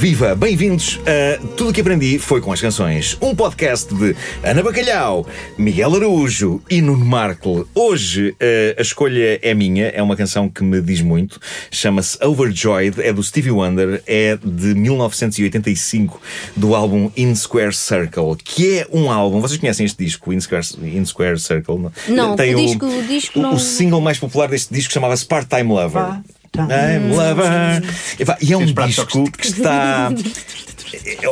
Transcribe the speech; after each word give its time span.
Viva! 0.00 0.34
Bem-vindos 0.34 0.98
a 1.04 1.46
Tudo 1.58 1.68
o 1.68 1.72
que 1.74 1.82
Aprendi 1.82 2.18
Foi 2.18 2.40
com 2.40 2.50
as 2.50 2.58
Canções, 2.58 3.18
um 3.20 3.34
podcast 3.34 3.94
de 3.94 4.16
Ana 4.42 4.62
Bacalhau, 4.62 5.26
Miguel 5.58 5.94
Araújo 5.94 6.62
e 6.70 6.80
Nuno 6.80 7.04
Markle. 7.04 7.66
Hoje 7.74 8.30
uh, 8.30 8.34
a 8.78 8.80
escolha 8.80 9.38
é 9.42 9.52
minha, 9.52 9.88
é 9.88 10.02
uma 10.02 10.16
canção 10.16 10.48
que 10.48 10.64
me 10.64 10.80
diz 10.80 11.02
muito, 11.02 11.38
chama-se 11.70 12.16
Overjoyed, 12.24 12.98
é 13.02 13.12
do 13.12 13.22
Stevie 13.22 13.50
Wonder, 13.50 14.02
é 14.06 14.38
de 14.42 14.74
1985, 14.74 16.18
do 16.56 16.74
álbum 16.74 17.10
In 17.14 17.34
Square 17.34 17.74
Circle, 17.74 18.36
que 18.42 18.78
é 18.78 18.86
um 18.90 19.10
álbum. 19.10 19.38
Vocês 19.42 19.60
conhecem 19.60 19.84
este 19.84 20.02
disco, 20.02 20.32
In 20.32 20.40
Square, 20.40 20.66
In 20.82 21.04
Square 21.04 21.38
Circle? 21.38 21.90
Não, 22.08 22.36
Tem 22.36 22.54
o 22.54 22.58
disco, 22.58 22.86
o 22.86 23.02
disco 23.02 23.38
o, 23.38 23.42
não. 23.42 23.52
o 23.52 23.58
single 23.58 24.00
mais 24.00 24.18
popular 24.18 24.48
deste 24.48 24.72
disco 24.72 24.94
chamava-se 24.94 25.26
Part-Time 25.26 25.68
Lover. 25.68 26.22
I'm 26.56 27.10
lover. 27.14 27.82
Epá, 28.18 28.36
E 28.40 28.52
é 28.52 28.56
um 28.56 28.66
disco 28.66 29.30
que 29.30 29.46
está. 29.46 30.10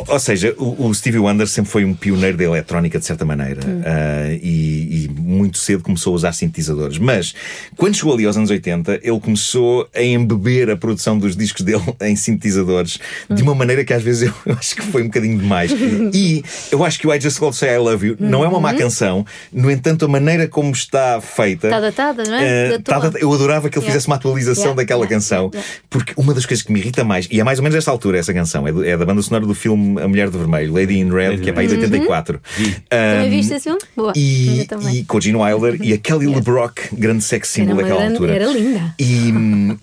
Ou 0.09 0.19
seja, 0.19 0.55
o, 0.59 0.93
Stevie 0.95 1.19
Wonder 1.19 1.47
sempre 1.47 1.71
foi 1.71 1.85
um 1.85 1.95
pioneiro 1.95 2.37
da 2.37 2.45
eletrónica, 2.45 2.99
de 2.99 3.05
certa 3.05 3.25
maneira, 3.25 3.61
Ah, 3.85 4.33
e, 4.33 5.05
e 5.05 5.11
muito 5.21 5.59
cedo 5.59 5.83
começou 5.83 6.13
a 6.13 6.17
usar 6.17 6.33
sintetizadores. 6.33 6.99
Mas 6.99 7.35
quando 7.77 7.95
chegou 7.97 8.15
ali 8.15 8.25
aos 8.27 8.37
anos 8.37 8.51
80, 8.51 9.01
ele 9.03 9.21
começou 9.21 9.89
a 9.95 10.03
embeber 10.03 10.71
a 10.71 10.77
produção 10.77 11.19
dos 11.19 11.37
discos 11.37 11.63
dele 11.63 11.83
em 12.03 12.17
sintetizadores 12.17 12.99
de 13.31 13.43
uma 13.43 13.55
maneira 13.55 13.85
que 13.85 13.93
às 13.93 14.03
vezes 14.03 14.31
eu, 14.47 14.53
acho 14.55 14.77
que 14.77 14.83
foi 14.83 15.03
um 15.03 15.07
bocadinho 15.07 15.39
demais. 15.39 15.71
E 16.15 16.43
eu 16.73 16.85
acho 16.85 16.99
que 16.99 17.07
o 17.07 17.13
I 17.15 17.21
Just 17.21 17.39
Called 17.39 17.57
Say 17.57 17.75
I 17.75 17.79
Love 17.79 18.07
You 18.07 18.17
não 18.19 18.45
é 18.45 18.49
uma 18.49 18.59
má 18.61 18.73
canção, 18.75 19.25
no 19.53 19.71
entanto, 19.71 20.05
a 20.05 20.09
maneira 20.09 20.49
como 20.49 20.73
está 20.73 21.21
feita. 21.21 21.67
Está 21.69 21.81
datada, 21.81 22.25
não 22.25 22.35
é? 22.35 22.79
Data- 22.79 23.19
eu 23.19 23.33
adorava 23.33 23.69
que 23.69 23.79
ele 23.79 23.85
Yeah. 23.85 23.93
fizesse 23.93 24.07
uma 24.09 24.17
atualização 24.17 24.65
Yeah, 24.65 24.77
daquela 24.83 25.01
yeah, 25.05 25.15
canção, 25.15 25.51
porque 25.89 26.13
uma 26.17 26.35
das 26.35 26.45
coisas 26.47 26.65
que 26.65 26.73
me 26.73 26.81
irrita 26.81 27.05
mais, 27.05 27.29
e 27.31 27.41
é 27.41 27.45
mais 27.45 27.59
ou 27.59 27.63
menos 27.63 27.77
esta 27.77 27.91
altura 27.91 28.19
essa 28.19 28.33
canção, 28.35 28.67
é, 28.67 28.73
do- 28.73 28.85
é 28.85 28.97
da 28.97 29.05
banda 29.07 29.23
sonora 29.23 29.47
do 29.49 29.55
filme 29.55 30.01
A 30.01 30.07
Mulher 30.07 30.31
de 30.31 30.39
Vermelho, 30.39 30.73
Lady 30.73 30.99
in 30.99 31.11
Red, 31.11 31.29
Lady 31.31 31.43
que 31.43 31.51
é 31.51 31.53
para 31.53 31.63
aí 31.63 31.69
de 31.69 31.75
Red. 31.75 31.85
84. 31.85 32.41
Também 32.89 33.27
Um, 33.27 33.31
viste 33.31 33.55
esse 33.55 33.65
filme? 33.65 33.81
Boa. 33.97 34.13
e, 34.17 34.65
também. 34.69 34.97
e 34.99 35.05
com 35.05 35.19
o 35.19 35.21
Gene 35.21 35.37
Wilder 35.39 35.79
e 35.83 35.93
a 35.93 35.99
Kelly 35.99 36.27
LeBrock, 36.27 36.95
grande 36.95 37.25
sex 37.25 37.49
symbol 37.49 37.75
daquela 37.77 37.99
grande- 38.01 38.13
altura. 38.15 38.35
era 38.35 38.47
linda. 38.47 38.95
E, 38.99 39.33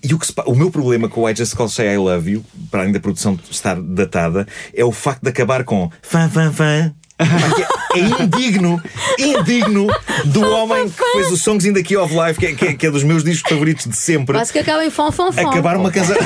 e 0.02 0.14
o, 0.14 0.18
que 0.18 0.26
se 0.26 0.32
o 0.46 0.54
meu 0.54 0.70
problema 0.70 1.08
com 1.08 1.22
o 1.22 1.28
I 1.28 1.34
Just 1.36 1.54
Call 1.54 1.68
Say 1.68 1.94
I 1.94 1.98
Love 1.98 2.30
You, 2.30 2.44
para 2.70 2.80
além 2.82 2.92
da 2.92 3.00
produção 3.00 3.38
estar 3.50 3.80
datada, 3.80 4.46
é 4.74 4.84
o 4.84 4.92
facto 4.92 5.22
de 5.22 5.28
acabar 5.28 5.64
com 5.64 5.90
fã, 6.02 6.28
fã, 6.28 6.50
fã. 6.52 6.94
É- 7.18 7.98
indigno, 8.22 8.80
indigno 9.18 9.86
do 10.26 10.42
homem 10.50 10.86
que 10.90 11.02
fez 11.12 11.32
o 11.32 11.36
Songs 11.38 11.64
in 11.66 11.72
the 11.72 11.82
Key 11.82 11.96
of 11.96 12.14
Life, 12.14 12.38
que 12.38 12.46
é, 12.46 12.52
que 12.52 12.64
é- 12.66 12.74
que 12.74 12.86
é 12.86 12.90
dos 12.90 13.02
meus 13.02 13.24
discos 13.24 13.48
favoritos 13.50 13.86
de 13.86 13.96
sempre. 13.96 14.34
Quase 14.36 14.52
que 14.52 14.58
acaba 14.58 14.84
em 14.84 14.90
fom, 14.90 15.10
fom, 15.10 15.32
fom. 15.32 15.48
Acabar 15.48 15.76
uma 15.78 15.90
canção. 15.90 16.16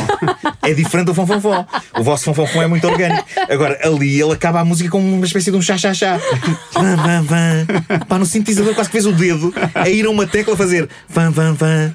É 0.63 0.75
diferente 0.75 1.07
do 1.07 1.15
fonfonfon. 1.15 1.65
O 1.99 2.03
vosso 2.03 2.25
fonfonfon 2.25 2.63
é 2.63 2.67
muito 2.67 2.87
orgânico. 2.89 3.25
Agora, 3.49 3.79
ali 3.85 4.21
ele 4.21 4.33
acaba 4.33 4.61
a 4.61 4.65
música 4.65 4.91
com 4.91 4.99
uma 4.99 5.25
espécie 5.25 5.51
de 5.53 5.57
um 5.57 5.63
chá-chá-chá. 5.63 6.19
Pá, 8.09 8.19
no 8.19 8.27
sintetizador 8.27 8.75
quase 8.75 8.89
que 8.91 8.93
fez 8.93 9.07
o 9.07 9.13
dedo 9.13 9.55
a 9.75 9.89
ir 9.89 10.07
a 10.07 10.11
uma 10.11 10.27
tecla 10.27 10.57
fazer 10.57 10.89
vam, 11.09 11.31
vam, 11.31 11.55
vam. 11.55 11.93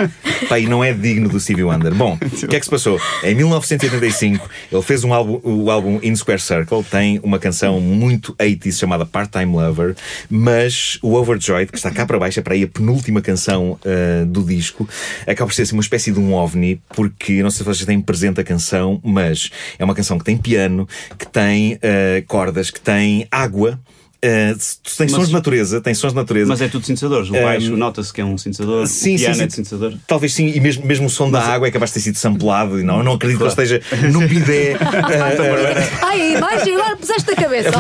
Pá, 0.47 0.59
e 0.59 0.67
não 0.67 0.83
é 0.83 0.93
digno 0.93 1.27
do 1.29 1.39
Stevie 1.39 1.63
Wonder. 1.63 1.93
Bom, 1.93 2.17
o 2.21 2.47
que 2.47 2.55
é 2.55 2.59
que 2.59 2.65
se 2.65 2.71
passou? 2.71 2.99
Em 3.23 3.35
1985, 3.35 4.49
ele 4.71 4.81
fez 4.81 5.03
um 5.03 5.13
álbum, 5.13 5.39
o 5.43 5.69
álbum 5.69 5.99
In 6.01 6.15
Square 6.15 6.41
Circle, 6.41 6.83
tem 6.83 7.19
uma 7.23 7.39
canção 7.39 7.79
muito 7.81 8.33
80s 8.35 8.84
chamada 8.85 9.05
Part-Time 9.05 9.51
Lover, 9.51 9.95
mas 10.29 10.97
o 11.01 11.15
Overjoyed, 11.15 11.71
que 11.71 11.77
está 11.77 11.91
cá 11.91 12.05
para 12.05 12.19
baixo, 12.19 12.39
é 12.39 12.43
para 12.43 12.53
aí 12.53 12.63
a 12.63 12.67
penúltima 12.67 13.21
canção 13.21 13.79
ah, 13.83 14.23
do 14.25 14.43
disco, 14.43 14.87
acaba 15.27 15.47
por 15.47 15.53
ser 15.53 15.63
assim, 15.63 15.73
uma 15.73 15.81
espécie 15.81 16.11
de 16.11 16.19
um 16.19 16.33
ovni, 16.33 16.79
porque 16.95 17.41
não 17.41 17.49
sei 17.49 17.59
se 17.59 17.63
vocês 17.63 17.85
têm 17.85 17.99
presente 17.99 18.39
a 18.39 18.43
canção, 18.43 19.01
mas 19.03 19.49
é 19.77 19.83
uma 19.83 19.95
canção 19.95 20.17
que 20.17 20.23
tem 20.23 20.37
piano, 20.37 20.87
que 21.17 21.27
tem 21.27 21.79
ah, 21.81 22.23
cordas, 22.27 22.69
que 22.69 22.79
tem 22.79 23.27
água. 23.31 23.79
Ah, 24.25 24.55
tu 24.83 24.97
tens 24.97 25.11
sons 25.11 25.27
de 25.27 25.33
natureza, 25.33 25.81
tem 25.81 25.93
sons 25.93 26.11
de 26.11 26.15
natureza. 26.15 26.47
Mas 26.47 26.61
é 26.61 26.67
tudo 26.67 26.85
sintetizadores. 26.85 27.29
O 27.29 27.33
baixo 27.33 27.75
nota-se 27.75 28.13
que 28.13 28.21
é 28.21 28.25
um 28.25 28.37
sintetizador. 28.37 28.87
Sim, 28.87 29.15
o 29.15 29.17
sim, 29.17 29.23
piano 29.23 29.35
sim. 29.35 29.43
é 29.43 29.47
de 29.47 29.53
sintetizador. 29.53 29.93
Talvez 30.07 30.33
sim, 30.33 30.51
e 30.53 30.59
mesmo, 30.59 30.85
mesmo 30.85 31.07
o 31.07 31.09
som 31.09 31.29
da 31.29 31.41
água 31.41 31.67
é 31.67 31.71
capaz 31.71 31.91
de 31.91 31.95
ter 31.95 31.99
sido 32.01 32.17
samplado. 32.17 32.79
E 32.79 32.83
não, 32.83 32.97
eu 32.99 33.03
não 33.03 33.13
acredito 33.13 33.37
que 33.37 33.43
ele 33.43 33.49
esteja 33.49 33.81
no 34.11 34.27
bidé. 34.27 34.75
ah, 34.75 36.05
Ai, 36.07 36.37
vais, 36.37 36.61
agora 36.61 36.97
puseste 36.97 37.31
a 37.31 37.35
cabeça. 37.35 37.71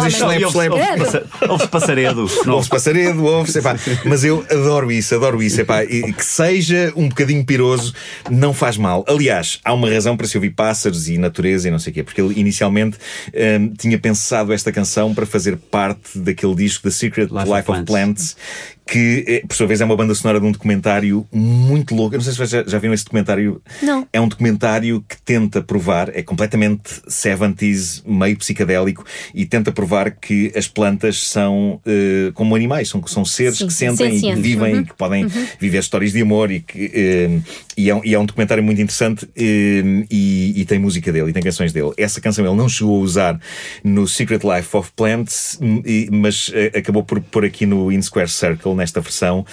Credo. 0.75 1.29
Ouve-se 1.49 1.69
passaredo. 1.69 2.21
Ouve-se 2.47 2.69
passaredo, 2.69 3.23
ouve-se. 3.23 3.59
Mas 4.05 4.23
eu 4.23 4.45
adoro 4.49 4.91
isso, 4.91 5.15
adoro 5.15 5.41
isso. 5.41 5.61
Epá. 5.61 5.83
E 5.83 6.13
que 6.13 6.25
seja 6.25 6.93
um 6.95 7.09
bocadinho 7.09 7.43
piroso, 7.45 7.93
não 8.29 8.53
faz 8.53 8.77
mal. 8.77 9.05
Aliás, 9.07 9.59
há 9.63 9.73
uma 9.73 9.89
razão 9.89 10.17
para 10.17 10.27
se 10.27 10.37
ouvir 10.37 10.51
pássaros 10.51 11.07
e 11.07 11.17
natureza 11.17 11.67
e 11.67 11.71
não 11.71 11.79
sei 11.79 11.91
o 11.91 11.93
quê, 11.93 12.03
porque 12.03 12.21
ele 12.21 12.39
inicialmente 12.39 12.97
hum, 13.33 13.73
tinha 13.77 13.97
pensado 13.97 14.53
esta 14.53 14.71
canção 14.71 15.13
para 15.13 15.25
fazer 15.25 15.57
parte 15.57 16.17
daquele 16.35 16.55
disco 16.55 16.83
The 16.83 16.91
Secret 16.91 17.31
Life, 17.31 17.49
Life 17.49 17.71
of 17.71 17.77
of 17.79 17.85
Plants. 17.85 18.35
Que, 18.87 19.23
eh, 19.27 19.43
por 19.47 19.55
sua 19.55 19.65
vez, 19.67 19.81
é 19.81 19.85
uma 19.85 19.95
banda 19.95 20.13
sonora 20.13 20.39
de 20.39 20.45
um 20.45 20.51
documentário 20.51 21.25
muito 21.33 21.95
louco. 21.95 22.13
Eu 22.15 22.19
não 22.19 22.23
sei 22.23 22.33
se 22.33 22.37
vocês 22.37 22.49
já, 22.51 22.63
já 22.65 22.77
viram 22.77 22.93
esse 22.93 23.03
documentário. 23.03 23.61
Não. 23.81 24.07
É 24.13 24.21
um 24.21 24.27
documentário 24.27 25.03
que 25.07 25.19
tenta 25.23 25.61
provar, 25.61 26.09
é 26.13 26.21
completamente 26.21 27.01
70s, 27.07 28.03
meio 28.05 28.37
psicadélico, 28.37 29.03
e 29.33 29.45
tenta 29.45 29.71
provar 29.71 30.11
que 30.11 30.51
as 30.55 30.67
plantas 30.67 31.21
são 31.27 31.81
eh, 31.85 32.31
como 32.35 32.55
animais, 32.55 32.87
são, 32.89 33.05
são 33.07 33.25
seres 33.25 33.57
Sim, 33.57 33.67
que 33.67 33.73
sentem 33.73 34.17
e 34.17 34.21
que 34.21 34.35
vivem 34.35 34.75
Uhum. 34.75 34.81
e 34.81 34.85
que 34.85 34.93
podem 34.95 35.25
viver 35.59 35.79
histórias 35.79 36.11
de 36.13 36.21
amor 36.21 36.51
e 36.51 36.59
que 36.59 36.91
eh, 36.93 37.39
e, 37.77 37.89
é, 37.89 37.95
um- 37.95 38.01
e 38.05 38.13
é 38.13 38.19
um 38.19 38.25
documentário 38.25 38.63
muito 38.63 38.79
interessante 38.81 39.27
eh, 39.35 40.05
e, 40.11 40.53
e 40.61 40.65
tem 40.65 40.77
música 40.79 41.11
dele 41.11 41.29
e 41.31 41.33
tem 41.33 41.41
canções 41.43 41.73
dele. 41.73 41.91
Essa 41.97 42.21
canção 42.21 42.45
ele 42.45 42.55
não 42.55 42.69
chegou 42.69 42.97
a 42.99 43.03
usar 43.03 43.39
no 43.83 44.07
Secret 44.07 44.41
Life 44.43 44.75
of 44.77 44.91
Plants, 44.95 45.57
hum, 45.61 45.81
mas 46.11 46.51
acabou 46.77 47.03
por 47.03 47.19
pôr 47.19 47.45
aqui 47.45 47.65
no 47.65 47.91
In 47.91 48.01
Square 48.01 48.29
Circle, 48.29 48.74
nesta 48.75 49.01
versão. 49.01 49.45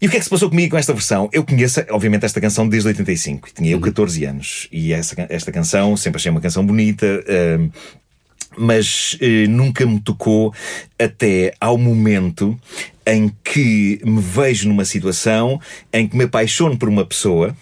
E 0.00 0.06
o 0.06 0.10
que 0.10 0.16
é 0.16 0.18
que 0.18 0.24
se 0.24 0.30
passou 0.30 0.50
comigo 0.50 0.72
com 0.72 0.76
esta 0.76 0.92
versão? 0.92 1.30
Eu 1.32 1.44
conheço, 1.44 1.82
obviamente, 1.90 2.26
esta 2.26 2.40
canção 2.40 2.68
desde 2.68 2.88
85. 2.88 3.48
Tinha 3.54 3.70
eu 3.70 3.80
14 3.80 4.24
anos. 4.24 4.68
E 4.70 4.92
essa, 4.92 5.14
esta 5.28 5.50
canção 5.50 5.96
sempre 5.96 6.18
achei 6.18 6.30
uma 6.30 6.40
canção 6.40 6.64
bonita. 6.64 7.06
hum, 7.58 7.70
mas 8.56 9.16
eh, 9.20 9.46
nunca 9.48 9.84
me 9.84 10.00
tocou 10.00 10.54
até 10.98 11.52
ao 11.60 11.76
momento 11.76 12.58
em 13.06 13.32
que 13.42 14.00
me 14.04 14.20
vejo 14.20 14.68
numa 14.68 14.84
situação 14.84 15.60
em 15.92 16.06
que 16.06 16.16
me 16.16 16.24
apaixono 16.24 16.78
por 16.78 16.88
uma 16.88 17.04
pessoa. 17.04 17.56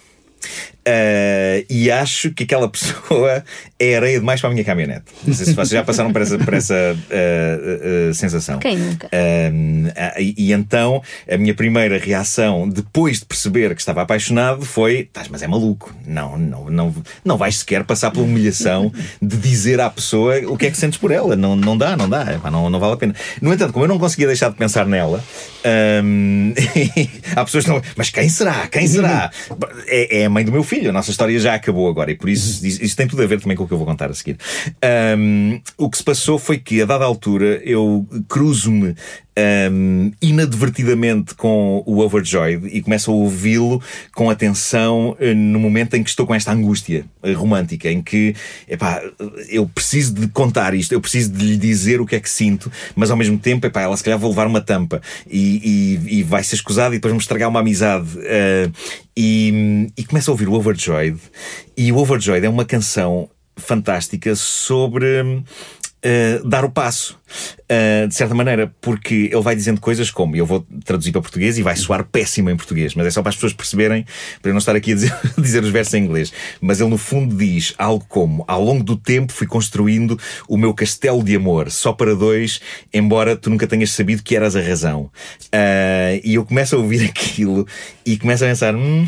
Eh, 0.85 1.65
e 1.69 1.89
acho 1.89 2.31
que 2.31 2.43
aquela 2.43 2.67
pessoa 2.69 3.43
é 3.79 3.95
areia 3.95 4.19
demais 4.19 4.41
para 4.41 4.49
a 4.49 4.53
minha 4.53 4.65
caminhonete. 4.65 5.05
Não 5.25 5.33
sei 5.33 5.45
se 5.45 5.53
vocês 5.53 5.69
já 5.69 5.83
passaram 5.83 6.11
por 6.11 6.21
essa, 6.21 6.37
por 6.37 6.53
essa 6.53 6.75
eh, 7.09 8.09
eh, 8.09 8.13
sensação. 8.13 8.59
Quem 8.59 8.77
nunca? 8.77 9.09
Ah, 9.95 10.19
e, 10.19 10.35
e 10.37 10.51
então 10.51 11.01
a 11.29 11.37
minha 11.37 11.53
primeira 11.53 11.97
reação, 11.97 12.67
depois 12.67 13.19
de 13.19 13.25
perceber 13.25 13.73
que 13.73 13.81
estava 13.81 14.01
apaixonado, 14.01 14.65
foi: 14.65 14.99
estás, 14.99 15.27
mas 15.27 15.41
é 15.41 15.47
maluco. 15.47 15.93
Não, 16.05 16.37
não, 16.37 16.69
não, 16.69 16.95
não 17.23 17.37
vais 17.37 17.57
sequer 17.57 17.83
passar 17.83 18.11
pela 18.11 18.25
humilhação 18.25 18.91
de 19.21 19.37
dizer 19.37 19.79
à 19.79 19.89
pessoa 19.89 20.37
o 20.47 20.57
que 20.57 20.67
é 20.67 20.71
que 20.71 20.77
sentes 20.77 20.99
por 20.99 21.11
ela. 21.11 21.35
Não, 21.35 21.55
não 21.55 21.77
dá, 21.77 21.95
não 21.95 22.09
dá, 22.09 22.39
não, 22.51 22.69
não 22.69 22.79
vale 22.79 22.93
a 22.93 22.97
pena. 22.97 23.15
No 23.41 23.53
entanto, 23.53 23.73
como 23.73 23.85
eu 23.85 23.89
não 23.89 23.99
conseguia 23.99 24.27
deixar 24.27 24.49
de 24.49 24.55
pensar 24.55 24.85
nela, 24.85 25.23
um, 26.03 26.53
há 27.35 27.45
pessoas 27.45 27.63
que 27.63 27.69
não. 27.69 27.81
Mas 27.95 28.09
quem 28.09 28.27
será? 28.29 28.67
Quem 28.67 28.87
será? 28.87 29.31
É, 29.87 30.21
é 30.21 30.25
a 30.25 30.29
mãe 30.29 30.43
do 30.43 30.51
meu 30.51 30.63
filho. 30.63 30.72
A 30.87 30.91
nossa 30.91 31.11
história 31.11 31.39
já 31.39 31.55
acabou 31.55 31.87
agora 31.87 32.11
e 32.11 32.15
por 32.15 32.29
isso 32.29 32.65
isso, 32.65 32.83
isso 32.83 32.95
tem 32.95 33.07
tudo 33.07 33.21
a 33.21 33.27
ver 33.27 33.39
também 33.39 33.55
com 33.55 33.63
o 33.63 33.67
que 33.67 33.73
eu 33.73 33.77
vou 33.77 33.87
contar 33.87 34.09
a 34.09 34.13
seguir. 34.13 34.37
Um, 35.17 35.61
o 35.77 35.89
que 35.89 35.97
se 35.97 36.03
passou 36.03 36.37
foi 36.37 36.57
que, 36.57 36.81
a 36.81 36.85
dada 36.85 37.05
altura, 37.05 37.61
eu 37.63 38.07
cruzo-me 38.27 38.95
um, 39.71 40.11
inadvertidamente 40.21 41.33
com 41.35 41.83
o 41.85 41.99
Overjoyed 41.99 42.67
e 42.67 42.81
começo 42.81 43.11
a 43.11 43.13
ouvi-lo 43.13 43.81
com 44.13 44.29
atenção 44.29 45.15
eh, 45.19 45.33
no 45.33 45.59
momento 45.59 45.95
em 45.95 46.03
que 46.03 46.09
estou 46.09 46.25
com 46.25 46.35
esta 46.35 46.51
angústia 46.51 47.05
eh, 47.23 47.33
romântica, 47.33 47.89
em 47.91 48.01
que 48.01 48.35
epá, 48.67 49.01
eu 49.49 49.67
preciso 49.67 50.13
de 50.13 50.27
contar 50.27 50.73
isto, 50.73 50.91
eu 50.91 51.01
preciso 51.01 51.31
de 51.31 51.45
lhe 51.45 51.57
dizer 51.57 51.99
o 51.99 52.05
que 52.05 52.15
é 52.15 52.19
que 52.19 52.29
sinto, 52.29 52.71
mas 52.95 53.09
ao 53.09 53.17
mesmo 53.17 53.37
tempo 53.37 53.65
epá, 53.65 53.81
ela 53.81 53.97
se 53.97 54.03
calhar 54.03 54.19
vou 54.19 54.29
levar 54.29 54.47
uma 54.47 54.61
tampa 54.61 55.01
e, 55.29 55.99
e, 56.07 56.19
e 56.19 56.23
vai 56.23 56.43
ser 56.43 56.55
escusada 56.55 56.93
e 56.93 56.97
depois 56.97 57.13
me 57.13 57.19
estragar 57.19 57.49
uma 57.49 57.59
amizade. 57.59 58.07
eh, 58.23 58.69
e, 59.15 59.91
e 59.95 60.03
começo 60.03 60.31
a 60.31 60.33
ouvir 60.33 60.47
o 60.47 60.53
Overjoyed, 60.53 61.19
e 61.77 61.91
o 61.91 61.97
Overjoyed 61.97 62.45
é 62.45 62.49
uma 62.49 62.65
canção 62.65 63.29
fantástica 63.55 64.35
sobre. 64.35 65.43
Uh, 66.03 66.47
dar 66.47 66.65
o 66.65 66.69
passo. 66.69 67.17
Uh, 67.63 68.07
de 68.07 68.13
certa 68.13 68.35
maneira, 68.35 68.71
porque 68.79 69.29
ele 69.31 69.41
vai 69.41 69.55
dizendo 69.55 69.81
coisas 69.81 70.11
como, 70.11 70.35
eu 70.35 70.45
vou 70.45 70.63
traduzir 70.85 71.11
para 71.11 71.21
português 71.21 71.57
e 71.57 71.63
vai 71.63 71.75
soar 71.75 72.03
péssimo 72.03 72.51
em 72.51 72.55
português, 72.55 72.93
mas 72.93 73.07
é 73.07 73.09
só 73.09 73.23
para 73.23 73.29
as 73.29 73.35
pessoas 73.35 73.53
perceberem, 73.53 74.05
para 74.39 74.49
eu 74.49 74.53
não 74.53 74.59
estar 74.59 74.75
aqui 74.75 74.91
a 74.91 74.95
dizer, 74.95 75.15
dizer 75.37 75.63
os 75.63 75.69
versos 75.71 75.95
em 75.95 76.03
inglês. 76.03 76.31
Mas 76.61 76.79
ele 76.79 76.89
no 76.89 76.97
fundo 76.97 77.35
diz 77.35 77.73
algo 77.77 78.05
como: 78.07 78.43
Ao 78.47 78.63
longo 78.63 78.83
do 78.83 78.95
tempo 78.95 79.33
fui 79.33 79.47
construindo 79.47 80.19
o 80.47 80.57
meu 80.57 80.73
castelo 80.73 81.23
de 81.23 81.35
amor, 81.35 81.71
só 81.71 81.91
para 81.93 82.13
dois, 82.13 82.61
embora 82.93 83.35
tu 83.35 83.49
nunca 83.49 83.65
tenhas 83.65 83.91
sabido 83.91 84.21
que 84.21 84.35
eras 84.35 84.55
a 84.55 84.61
razão. 84.61 85.09
Uh, 85.45 86.21
e 86.23 86.35
eu 86.35 86.45
começo 86.45 86.75
a 86.75 86.79
ouvir 86.79 87.03
aquilo 87.09 87.65
e 88.05 88.17
começo 88.17 88.43
a 88.43 88.47
pensar: 88.47 88.75
hum, 88.75 89.07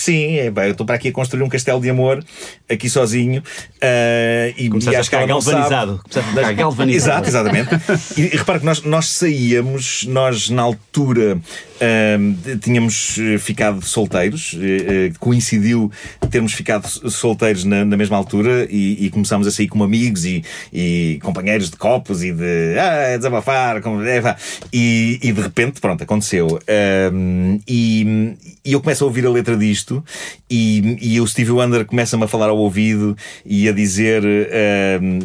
sim, 0.00 0.38
é, 0.38 0.50
pá, 0.50 0.66
eu 0.66 0.72
estou 0.72 0.86
para 0.86 0.96
aqui 0.96 1.08
a 1.08 1.12
construir 1.12 1.42
um 1.42 1.48
castelo 1.48 1.80
de 1.80 1.90
amor, 1.90 2.24
aqui 2.68 2.88
sozinho. 2.88 3.42
ah, 3.82 4.52
e, 4.56 4.68
Começaste 4.68 4.96
e 4.96 5.00
a 5.00 5.04
ficar 5.04 5.26
galvanizado. 5.26 6.00
Começaste 6.02 6.18
a 6.18 6.22
ficar 6.22 6.52
galvanizado. 6.52 7.26
Exato, 7.26 7.28
exatamente. 7.28 7.70
E, 8.16 8.34
e 8.34 8.36
repare 8.36 8.60
que 8.60 8.66
nós, 8.66 8.82
nós 8.82 9.08
saíamos, 9.08 10.04
nós 10.04 10.50
na 10.50 10.62
altura 10.62 11.40
ahm, 11.82 12.58
tínhamos 12.60 13.18
eh, 13.18 13.38
ficado 13.38 13.84
solteiros, 13.84 14.56
eh, 14.60 15.12
coincidiu 15.18 15.90
termos 16.30 16.52
ficado 16.52 16.86
solteiros 16.88 17.64
na, 17.64 17.84
na 17.84 17.96
mesma 17.96 18.16
altura 18.16 18.66
e, 18.70 19.06
e 19.06 19.10
começámos 19.10 19.46
a 19.46 19.50
sair 19.50 19.66
como 19.66 19.82
amigos 19.82 20.24
e, 20.24 20.44
e 20.72 21.18
companheiros 21.22 21.70
de 21.70 21.76
copos 21.76 22.22
e 22.22 22.32
de 22.32 22.78
ah, 22.78 23.16
desabafar, 23.16 23.82
como, 23.82 24.02
é, 24.02 24.36
e, 24.72 25.18
e 25.22 25.32
de 25.32 25.40
repente, 25.40 25.80
pronto, 25.80 26.02
aconteceu. 26.02 26.58
Ahm, 26.68 27.58
e, 27.66 28.36
eu 28.64 28.80
começo 28.80 29.02
a 29.02 29.06
ouvir 29.08 29.26
a 29.26 29.30
letra 29.30 29.56
disto 29.56 30.04
e, 30.48 31.20
o 31.20 31.26
Stevie 31.26 31.50
Wonder 31.50 31.84
começa-me 31.84 32.24
a 32.24 32.28
falar 32.28 32.48
ao 32.48 32.56
ouvido 32.56 33.16
e 33.44 33.68
a 33.68 33.72
dizer, 33.72 34.22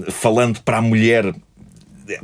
falando 0.10 0.60
para 0.62 0.78
a 0.78 0.82
mulher 0.82 1.34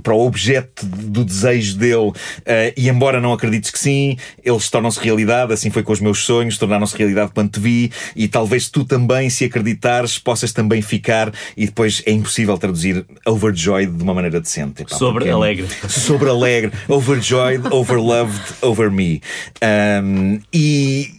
para 0.01 0.13
o 0.13 0.25
objeto 0.25 0.85
do 0.85 1.23
desejo 1.23 1.77
dele, 1.77 2.11
eh, 2.45 2.73
e 2.75 2.89
embora 2.89 3.19
não 3.19 3.33
acredites 3.33 3.71
que 3.71 3.79
sim, 3.79 4.17
eles 4.43 4.69
tornam-se 4.69 4.99
realidade. 4.99 5.53
Assim 5.53 5.69
foi 5.69 5.83
com 5.83 5.91
os 5.91 5.99
meus 5.99 6.19
sonhos, 6.19 6.57
tornaram-se 6.57 6.97
realidade 6.97 7.31
quando 7.33 7.51
te 7.51 7.59
vi, 7.59 7.91
e 8.15 8.27
talvez 8.27 8.69
tu 8.69 8.85
também, 8.85 9.29
se 9.29 9.45
acreditares, 9.45 10.17
possas 10.17 10.51
também 10.51 10.81
ficar. 10.81 11.31
E 11.55 11.65
depois 11.65 12.01
é 12.05 12.11
impossível 12.11 12.57
traduzir 12.57 13.05
overjoyed 13.25 13.91
de 13.91 14.03
uma 14.03 14.13
maneira 14.13 14.39
decente. 14.39 14.83
Epá, 14.83 14.95
Sobre 14.95 15.13
porque 15.25 15.29
é- 15.29 15.33
alegre. 15.33 15.67
Sobre 15.87 16.29
alegre, 16.29 16.71
overjoyed, 16.87 17.67
overloved, 17.71 18.41
over 18.61 18.91
me. 18.91 19.21
Um, 19.63 20.39
e. 20.53 21.13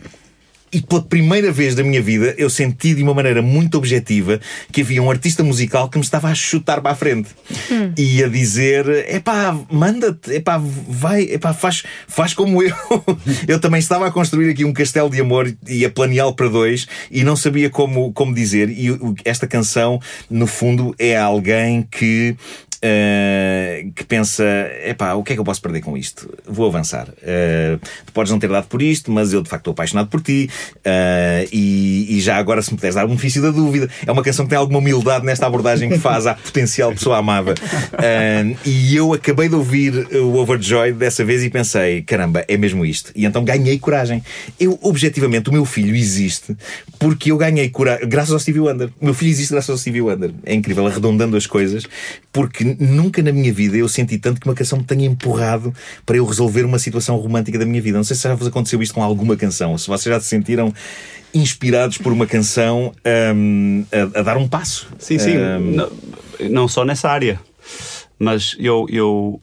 E 0.75 0.83
pela 0.83 1.01
primeira 1.01 1.53
vez 1.53 1.77
da 1.77 1.85
minha 1.85 2.03
vida 2.03 2.35
eu 2.37 2.51
senti 2.51 2.95
de 2.95 3.03
uma 3.05 3.15
maneira 3.15 3.41
muito 3.41 3.79
objetiva 3.79 4.41
que 4.73 4.81
havia 4.81 5.01
um 5.01 5.09
artista 5.09 5.45
musical 5.45 5.89
que 5.89 5.97
me 5.97 6.03
estava 6.03 6.27
a 6.27 6.35
chutar 6.35 6.81
para 6.81 6.91
a 6.91 6.95
frente 6.97 7.29
e 7.97 8.25
a 8.25 8.27
dizer: 8.27 8.89
epá, 9.09 9.57
manda-te, 9.71 10.33
epá, 10.33 10.59
vai, 10.59 11.23
epá, 11.23 11.55
faz, 11.55 11.85
faz 12.09 12.35
como 12.35 12.61
eu. 12.61 12.75
eu 13.47 13.61
também 13.61 13.79
estava 13.79 14.09
a 14.09 14.11
construir 14.11 14.51
aqui 14.51 14.65
um 14.65 14.73
castelo 14.73 15.09
de 15.09 15.21
amor 15.21 15.55
e 15.69 15.85
a 15.85 15.91
planeá-lo 15.91 16.35
para 16.35 16.49
dois 16.49 16.89
e 17.09 17.23
não 17.23 17.37
sabia 17.37 17.71
como, 17.71 18.13
como 18.13 18.35
dizer. 18.35 18.69
E 18.69 18.89
esta 19.25 19.47
canção, 19.47 20.01
no 20.29 20.49
fundo, 20.49 20.93
é 20.99 21.17
alguém 21.17 21.87
que. 21.89 22.37
Uh, 22.85 23.91
que 23.93 24.05
pensa, 24.05 24.45
epá, 24.85 25.15
o 25.15 25.23
que 25.23 25.33
é 25.33 25.37
que 25.37 25.41
eu 25.41 25.45
posso 25.45 25.63
perder 25.63 25.81
com 25.81 25.97
isto? 25.97 26.29
Vou 26.47 26.67
avançar. 26.67 27.09
Uh, 27.09 27.81
tu 28.05 28.13
podes 28.13 28.31
não 28.31 28.39
ter 28.39 28.51
dado 28.51 28.67
por 28.67 28.83
isto, 28.83 29.11
mas 29.11 29.33
eu 29.33 29.41
de 29.41 29.49
facto 29.49 29.63
estou 29.63 29.73
apaixonado 29.73 30.09
por 30.09 30.21
ti. 30.21 30.51
uh, 30.77 31.49
e, 31.51 32.19
e 32.19 32.21
já 32.21 32.37
agora, 32.37 32.61
se 32.61 32.71
me 32.71 32.77
puderes 32.77 32.95
dar 32.95 33.07
o 33.07 33.09
benefício 33.09 33.41
da 33.41 33.51
dúvida, 33.51 33.89
é 34.07 34.13
uma 34.13 34.23
canção 34.23 34.45
que 34.45 34.51
tem 34.51 34.59
alguma 34.59 34.81
humildade 34.81 35.25
nesta 35.25 35.47
abordagem 35.47 35.89
que 35.89 35.99
faz 35.99 36.27
à 36.27 36.35
potencial 36.45 36.93
pessoa 36.93 37.17
amada. 37.17 37.55
E 38.67 38.95
eu 38.95 39.15
acabei 39.15 39.49
de 39.49 39.55
ouvir 39.55 40.07
o 40.17 40.37
Overjoyed 40.37 40.99
dessa 40.99 41.25
vez 41.25 41.43
e 41.43 41.49
pensei, 41.49 42.03
caramba, 42.03 42.45
é 42.47 42.57
mesmo 42.59 42.85
isto. 42.85 43.13
E 43.17 43.25
então 43.25 43.43
ganhei 43.43 43.79
coragem. 43.79 44.23
Eu, 44.61 44.79
objetivamente, 44.83 45.49
o 45.49 45.53
meu 45.53 45.65
filho 45.65 45.97
existe 45.97 46.55
porque 46.99 47.31
eu 47.31 47.39
ganhei 47.39 47.71
coragem, 47.71 48.07
graças 48.09 48.33
ao 48.33 48.39
Stevie 48.39 48.61
Wonder. 48.61 48.91
O 49.01 49.05
meu 49.07 49.15
filho 49.15 49.31
existe 49.31 49.53
graças 49.53 49.71
ao 49.71 49.79
Stevie 49.79 50.03
Wonder. 50.03 50.33
É 50.45 50.53
incrível, 50.53 50.87
arredondando 50.87 51.37
as 51.37 51.47
coisas, 51.47 51.87
porque 52.33 52.74
nunca 52.79 53.23
na 53.23 53.33
minha 53.33 53.53
vida 53.53 53.77
eu 53.77 53.89
senti 53.89 54.19
tanto 54.19 54.41
que 54.41 54.47
uma 54.47 54.55
canção 54.55 54.79
me 54.79 54.85
tenha 54.85 55.07
empurrado 55.07 55.73
para 56.05 56.17
eu 56.17 56.25
resolver 56.25 56.65
uma 56.65 56.79
situação 56.79 57.17
romântica 57.17 57.59
da 57.59 57.67
minha 57.67 57.81
vida. 57.81 57.97
Não 57.97 58.05
sei 58.05 58.17
se 58.17 58.23
já 58.23 58.35
vos 58.35 58.47
aconteceu 58.47 58.83
isto 58.83 58.95
com 58.95 59.03
alguma 59.03 59.37
canção, 59.37 59.73
ou 59.73 59.79
se 59.79 59.89
vocês 59.89 60.13
já 60.15 60.21
se 60.21 60.27
sentiram 60.27 60.73
inspirados 61.35 61.99
por 61.99 62.13
uma 62.13 62.27
canção 62.27 62.93
hum, 63.35 63.85
a, 63.93 64.21
a 64.21 64.23
dar 64.23 64.37
um 64.37 64.47
passo. 64.47 64.89
Sim, 64.99 65.19
sim. 65.19 65.37
Hum, 65.37 65.73
Não, 65.75 65.91
não 66.51 66.69
só 66.69 66.85
nessa 66.85 67.11
área. 67.11 67.41
Mas 68.19 68.57
eu, 68.59 68.87
eu. 68.89 69.41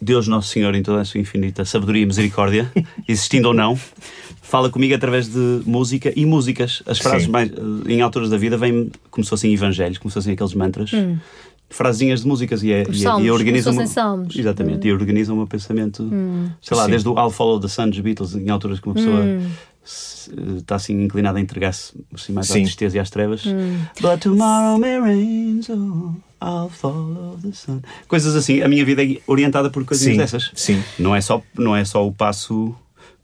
Deus 0.00 0.28
Nosso 0.28 0.48
Senhor, 0.50 0.74
em 0.74 0.82
toda 0.82 1.00
a 1.00 1.04
sua 1.04 1.18
infinita 1.18 1.64
sabedoria 1.64 2.02
e 2.02 2.06
misericórdia, 2.06 2.70
existindo 3.08 3.48
ou 3.48 3.54
não, 3.54 3.78
fala 4.42 4.68
comigo 4.70 4.94
através 4.94 5.28
de 5.28 5.62
música 5.64 6.12
e 6.14 6.26
músicas. 6.26 6.82
As 6.86 6.98
frases 6.98 7.24
Sim. 7.24 7.30
mais, 7.32 7.50
eh, 7.50 7.92
em 7.92 8.02
alturas 8.02 8.28
da 8.28 8.36
vida 8.36 8.56
vêm 8.56 8.90
como 9.10 9.24
se 9.24 9.30
fossem 9.30 9.52
evangelhos, 9.52 9.98
como 9.98 10.10
se 10.10 10.14
fossem 10.14 10.34
aqueles 10.34 10.54
mantras. 10.54 10.90
Frasinhas 11.70 12.20
de 12.20 12.26
músicas 12.28 12.62
e, 12.62 12.70
é, 12.72 12.82
Os 12.88 12.96
e, 12.96 13.00
salmos, 13.02 13.26
e 13.26 13.30
organizam. 13.30 13.74
Exatamente, 14.34 14.86
e 14.86 14.92
organizam 14.92 15.34
o 15.34 15.38
meu 15.38 15.46
pensamento, 15.46 16.08
sei 16.62 16.76
lá, 16.76 16.84
Sim. 16.84 16.90
desde 16.90 17.08
o 17.08 17.12
I'll 17.18 17.30
Follow 17.30 17.58
the 17.58 17.68
Sun 17.68 17.88
dos 17.90 17.98
Beatles, 18.00 18.34
em 18.36 18.48
alturas 18.50 18.78
que 18.80 18.86
uma 18.86 18.94
pessoa 18.94 19.24
se- 19.82 20.30
está 20.58 20.76
assim 20.76 21.02
inclinada 21.02 21.38
a 21.38 21.40
entregar-se 21.40 21.92
assim, 22.14 22.32
mais 22.32 22.50
à 22.50 22.54
Sim. 22.54 22.62
tristeza 22.62 22.96
e 22.96 23.00
às 23.00 23.10
trevas. 23.10 23.42
But 24.00 24.20
tomorrow 24.20 24.78
may 24.78 25.00
rain, 25.00 25.62
so 25.62 26.14
I'll 26.42 26.68
follow 26.70 27.38
the 27.42 27.50
sun. 27.52 27.80
Coisas 28.06 28.36
assim, 28.36 28.62
a 28.62 28.68
minha 28.68 28.84
vida 28.84 29.02
é 29.04 29.18
orientada 29.26 29.68
por 29.70 29.84
coisas 29.84 30.06
Sim, 30.06 30.16
dessas. 30.16 30.50
sim. 30.54 30.82
Não 30.98 31.14
é 31.16 31.20
só, 31.20 31.42
não 31.58 31.74
é 31.74 31.84
só 31.84 32.06
o 32.06 32.12
passo. 32.12 32.74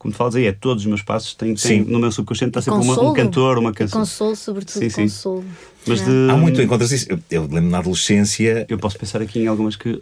Como 0.00 0.14
tu 0.14 0.16
falas 0.16 0.34
aí, 0.34 0.46
é 0.46 0.52
todos 0.52 0.82
os 0.82 0.86
meus 0.88 1.02
passos. 1.02 1.34
Tem, 1.34 1.54
tem- 1.54 1.84
no 1.84 1.98
meu 1.98 2.10
subconsciente 2.10 2.58
está 2.58 2.62
sempre 2.62 2.80
uma- 2.80 2.98
um 3.10 3.12
cantor, 3.12 3.58
uma 3.58 3.70
canção. 3.70 4.00
Consolo, 4.00 4.34
sobretudo 4.34 4.78
Sim, 4.82 4.88
sim. 4.88 5.02
consolo. 5.02 5.44
Mas 5.86 6.00
É. 6.00 6.04
de, 6.06 6.10
Há 6.30 6.36
muito, 6.38 6.62
encontras 6.62 6.90
isso. 6.90 7.04
Eu, 7.10 7.18
eu 7.30 7.42
lembro 7.42 7.68
na 7.68 7.78
adolescência, 7.80 8.64
Eu 8.66 8.78
posso 8.78 8.98
pensar 8.98 9.20
aqui 9.20 9.40
em 9.40 9.46
algumas 9.46 9.76
que. 9.76 10.00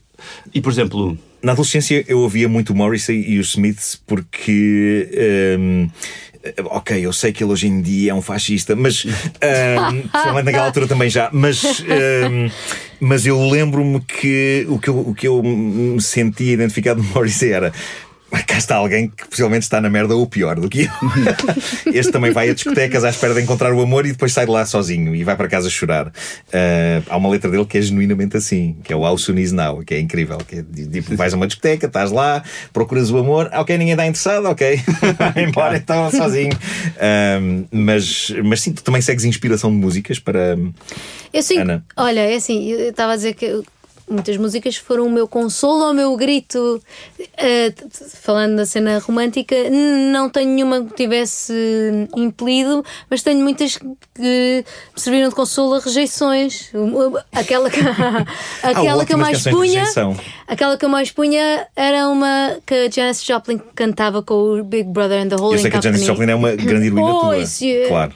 E 0.54 0.60
por 0.60 0.70
exemplo, 0.70 1.18
Na 1.42 1.50
adolescência 1.50 2.04
eu 2.06 2.20
ouvia 2.20 2.48
muito 2.48 2.72
o 2.72 2.76
Morrissey 2.76 3.28
e 3.28 3.40
os 3.40 3.48
Smiths 3.48 4.00
porque. 4.06 5.08
hum, 5.58 5.90
ok, 6.66 7.04
eu 7.04 7.12
sei 7.12 7.32
que 7.32 7.42
ele 7.42 7.50
hoje 7.52 7.66
em 7.66 7.82
dia 7.82 8.12
é 8.12 8.14
um 8.14 8.22
fascista, 8.22 8.76
mas. 8.76 9.02
hum, 9.04 9.10
Principalmente 10.12 10.44
naquela 10.44 10.66
altura 10.66 10.86
também 10.86 11.10
já. 11.10 11.28
Mas. 11.32 11.64
hum, 11.64 12.48
mas 13.00 13.26
eu 13.26 13.40
lembro-me 13.48 14.00
que 14.00 14.64
o 14.68 14.78
que 14.78 14.88
eu, 14.90 14.98
o 15.00 15.12
que 15.14 15.26
eu 15.26 15.42
me 15.42 16.00
sentia 16.00 16.52
identificado 16.52 17.02
no 17.02 17.08
Morrissey 17.10 17.50
era. 17.52 17.72
"Ah, 18.32 18.42
Cá 18.42 18.58
está 18.58 18.76
alguém 18.76 19.08
que 19.08 19.26
possivelmente 19.28 19.64
está 19.64 19.80
na 19.80 19.88
merda 19.90 20.14
ou 20.14 20.26
pior 20.26 20.58
do 20.58 20.68
que 20.68 20.82
eu. 20.82 20.90
este 21.92 22.12
também 22.12 22.30
vai 22.30 22.48
a 22.50 22.54
discotecas 22.54 23.04
à 23.04 23.10
espera 23.10 23.34
de 23.34 23.40
encontrar 23.40 23.72
o 23.72 23.80
amor 23.80 24.06
e 24.06 24.12
depois 24.12 24.32
sai 24.32 24.44
de 24.46 24.50
lá 24.52 24.64
sozinho 24.66 25.14
e 25.14 25.24
vai 25.24 25.36
para 25.36 25.48
casa 25.48 25.68
chorar. 25.70 26.12
Ah, 26.52 27.02
há 27.08 27.16
uma 27.16 27.28
letra 27.28 27.50
dele 27.50 27.64
que 27.64 27.78
é 27.78 27.82
genuinamente 27.82 28.36
assim, 28.36 28.76
que 28.84 28.92
é 28.92 28.96
o 28.96 29.00
How 29.00 29.16
Soon 29.18 29.38
Is 29.38 29.52
Now, 29.52 29.82
que 29.84 29.94
é 29.94 30.00
incrível. 30.00 30.38
Que 30.38 30.56
é, 30.56 30.62
tipo, 30.62 31.16
vais 31.16 31.32
a 31.32 31.36
uma 31.36 31.46
discoteca, 31.46 31.86
estás 31.86 32.10
lá, 32.10 32.42
procuras 32.72 33.10
o 33.10 33.18
amor, 33.18 33.50
ok, 33.52 33.76
ninguém 33.78 33.94
está 33.94 34.06
interessado, 34.06 34.46
ok, 34.46 34.80
vai 35.18 35.44
embora 35.44 35.76
então 35.76 36.10
sozinho. 36.10 36.56
Ah, 36.98 37.38
mas, 37.70 38.32
mas 38.44 38.60
sim, 38.60 38.72
tu 38.72 38.82
também 38.82 39.00
segues 39.00 39.24
inspiração 39.24 39.70
de 39.70 39.76
músicas 39.76 40.18
para. 40.18 40.56
Eu 41.32 41.42
sim, 41.42 41.58
Ana. 41.58 41.84
olha, 41.96 42.20
é 42.20 42.34
assim, 42.36 42.70
eu 42.70 42.90
estava 42.90 43.12
a 43.12 43.16
dizer 43.16 43.34
que 43.34 43.62
muitas 44.10 44.36
músicas 44.36 44.76
foram 44.76 45.06
o 45.06 45.10
meu 45.10 45.26
consolo 45.28 45.84
ou 45.84 45.90
o 45.90 45.94
meu 45.94 46.16
grito. 46.16 46.80
T- 47.16 47.74
falando 48.14 48.56
da 48.56 48.66
cena 48.66 48.98
romântica, 48.98 49.54
não 50.12 50.28
tenho 50.28 50.48
nenhuma 50.50 50.84
que 50.84 50.94
tivesse 50.94 51.52
impelido, 52.16 52.84
mas 53.10 53.22
tenho 53.22 53.40
muitas 53.40 53.76
que 53.76 53.84
me 54.18 54.64
serviram 54.96 55.28
de 55.28 55.34
consolo 55.34 55.74
a 55.74 55.80
rejeições. 55.80 56.70
Aquela 57.32 57.70
que, 57.70 57.80
aquela 58.62 59.04
que 59.04 59.14
eu 59.14 59.18
mais 59.18 59.42
punha. 59.44 59.84
Aquela 60.46 60.76
que 60.76 60.84
eu 60.84 60.88
mais 60.88 61.10
punha 61.10 61.66
era 61.76 62.08
uma 62.08 62.56
que 62.66 62.74
a 62.74 62.90
Janis 62.90 63.22
Joplin 63.24 63.60
cantava 63.74 64.22
com 64.22 64.34
o 64.34 64.64
Big 64.64 64.88
Brother 64.88 65.22
and 65.22 65.28
the 65.28 65.36
Holding 65.36 65.56
Eu 65.56 65.60
sei 65.62 65.70
que 65.70 65.76
a 65.76 65.80
Company. 65.80 65.92
Janis 65.98 66.06
Joplin 66.06 66.30
é 66.30 66.34
uma 66.34 66.56
grande 66.56 66.86
heroína 66.86 67.02
Oh, 67.14 67.20
tua. 67.20 67.36
é- 67.38 67.88
Claro. 67.88 68.12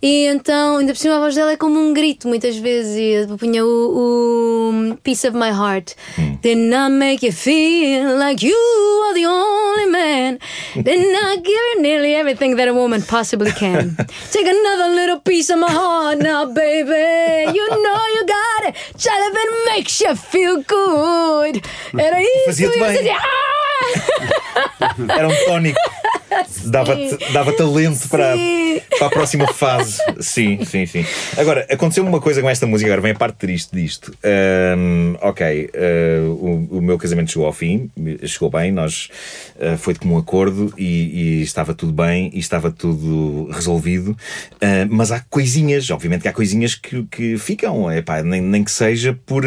E 0.00 0.26
então, 0.26 0.78
ainda 0.78 0.92
por 0.92 0.98
cima, 0.98 1.16
a 1.16 1.20
voz 1.20 1.34
dela 1.34 1.52
é 1.52 1.56
como 1.56 1.78
um 1.78 1.92
grito, 1.92 2.26
muitas 2.28 2.56
vezes. 2.56 2.96
E 2.96 3.36
punha 3.36 3.64
o, 3.64 4.90
o 4.92 4.96
Piece 5.02 5.26
of 5.32 5.38
My 5.38 5.50
Heart. 5.52 5.94
Didn't 6.42 6.72
I 6.74 6.88
make 6.88 7.22
you 7.22 7.32
feel 7.32 8.16
like 8.18 8.42
you 8.42 8.56
are 9.06 9.14
the 9.14 9.24
only 9.24 9.86
man? 9.86 10.38
Didn't 10.74 11.16
I 11.30 11.36
give 11.36 11.46
you 11.68 11.82
nearly 11.82 12.14
everything 12.14 12.56
that 12.56 12.68
a 12.68 12.74
woman 12.74 13.02
possibly 13.02 13.50
can? 13.52 13.96
Take 14.30 14.46
another 14.46 14.88
little 14.94 15.20
piece 15.20 15.48
of 15.50 15.58
my 15.58 15.70
heart 15.70 16.18
now, 16.18 16.44
baby. 16.46 17.52
You 17.56 17.64
know 17.84 17.98
you 18.14 18.26
got 18.26 18.60
it. 18.68 18.74
If 18.94 19.34
it 19.44 19.50
makes 19.70 20.00
you 20.00 20.14
feel 20.16 20.62
good. 20.62 21.54
Era 21.98 22.20
isso. 22.20 22.44
Fazia-te 22.46 22.78
eu 22.78 22.84
bem. 22.86 22.96
dizia, 22.96 23.16
"Ah!" 23.18 24.94
Era 25.18 25.28
um 25.28 25.44
tónico. 25.46 25.78
Dava-te 26.64 27.32
dava 27.32 27.52
talento 27.52 28.08
para, 28.08 28.34
Sim. 28.34 28.80
para 28.98 29.06
a 29.06 29.10
próxima 29.10 29.46
fase. 29.52 29.98
Sim, 30.20 30.64
sim, 30.64 30.86
sim. 30.86 31.04
Agora, 31.36 31.66
aconteceu 31.70 32.04
uma 32.06 32.20
coisa 32.20 32.40
com 32.40 32.48
esta 32.48 32.66
música, 32.66 32.88
agora 32.88 33.00
vem 33.00 33.12
a 33.12 33.14
parte 33.14 33.36
triste 33.36 33.74
disto. 33.74 34.12
Ahm, 34.22 35.16
ok, 35.20 35.70
ah, 35.74 36.28
o, 36.28 36.78
o 36.78 36.82
meu 36.82 36.96
casamento 36.98 37.30
chegou 37.30 37.46
ao 37.46 37.52
fim, 37.52 37.90
chegou 38.24 38.50
bem, 38.50 38.70
nós 38.70 39.08
ah, 39.60 39.76
foi 39.76 39.94
de 39.94 40.00
comum 40.00 40.18
acordo 40.18 40.72
e, 40.78 41.40
e 41.40 41.42
estava 41.42 41.74
tudo 41.74 41.92
bem 41.92 42.30
e 42.32 42.38
estava 42.38 42.70
tudo 42.70 43.48
resolvido. 43.50 44.16
Ah, 44.60 44.86
mas 44.88 45.10
há 45.12 45.20
coisinhas, 45.20 45.90
obviamente 45.90 46.22
que 46.22 46.28
há 46.28 46.32
coisinhas 46.32 46.74
que, 46.74 47.04
que 47.04 47.38
ficam, 47.38 47.90
epá, 47.90 48.22
nem, 48.22 48.40
nem 48.40 48.64
que 48.64 48.70
seja 48.70 49.18
por, 49.26 49.44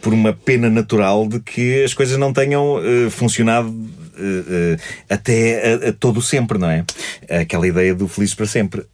por 0.00 0.12
uma 0.12 0.32
pena 0.32 0.68
natural 0.68 1.26
de 1.26 1.40
que 1.40 1.82
as 1.82 1.94
coisas 1.94 2.16
não 2.18 2.32
tenham 2.32 2.76
funcionado 3.10 3.74
até 5.08 5.72
a, 5.72 5.88
a 5.88 5.92
todo 5.92 6.20
sempre, 6.20 6.58
não 6.58 6.70
é? 6.70 6.84
aquela 7.30 7.66
ideia 7.66 7.94
do 7.94 8.08
felizes 8.08 8.34
para 8.34 8.46
sempre. 8.46 8.84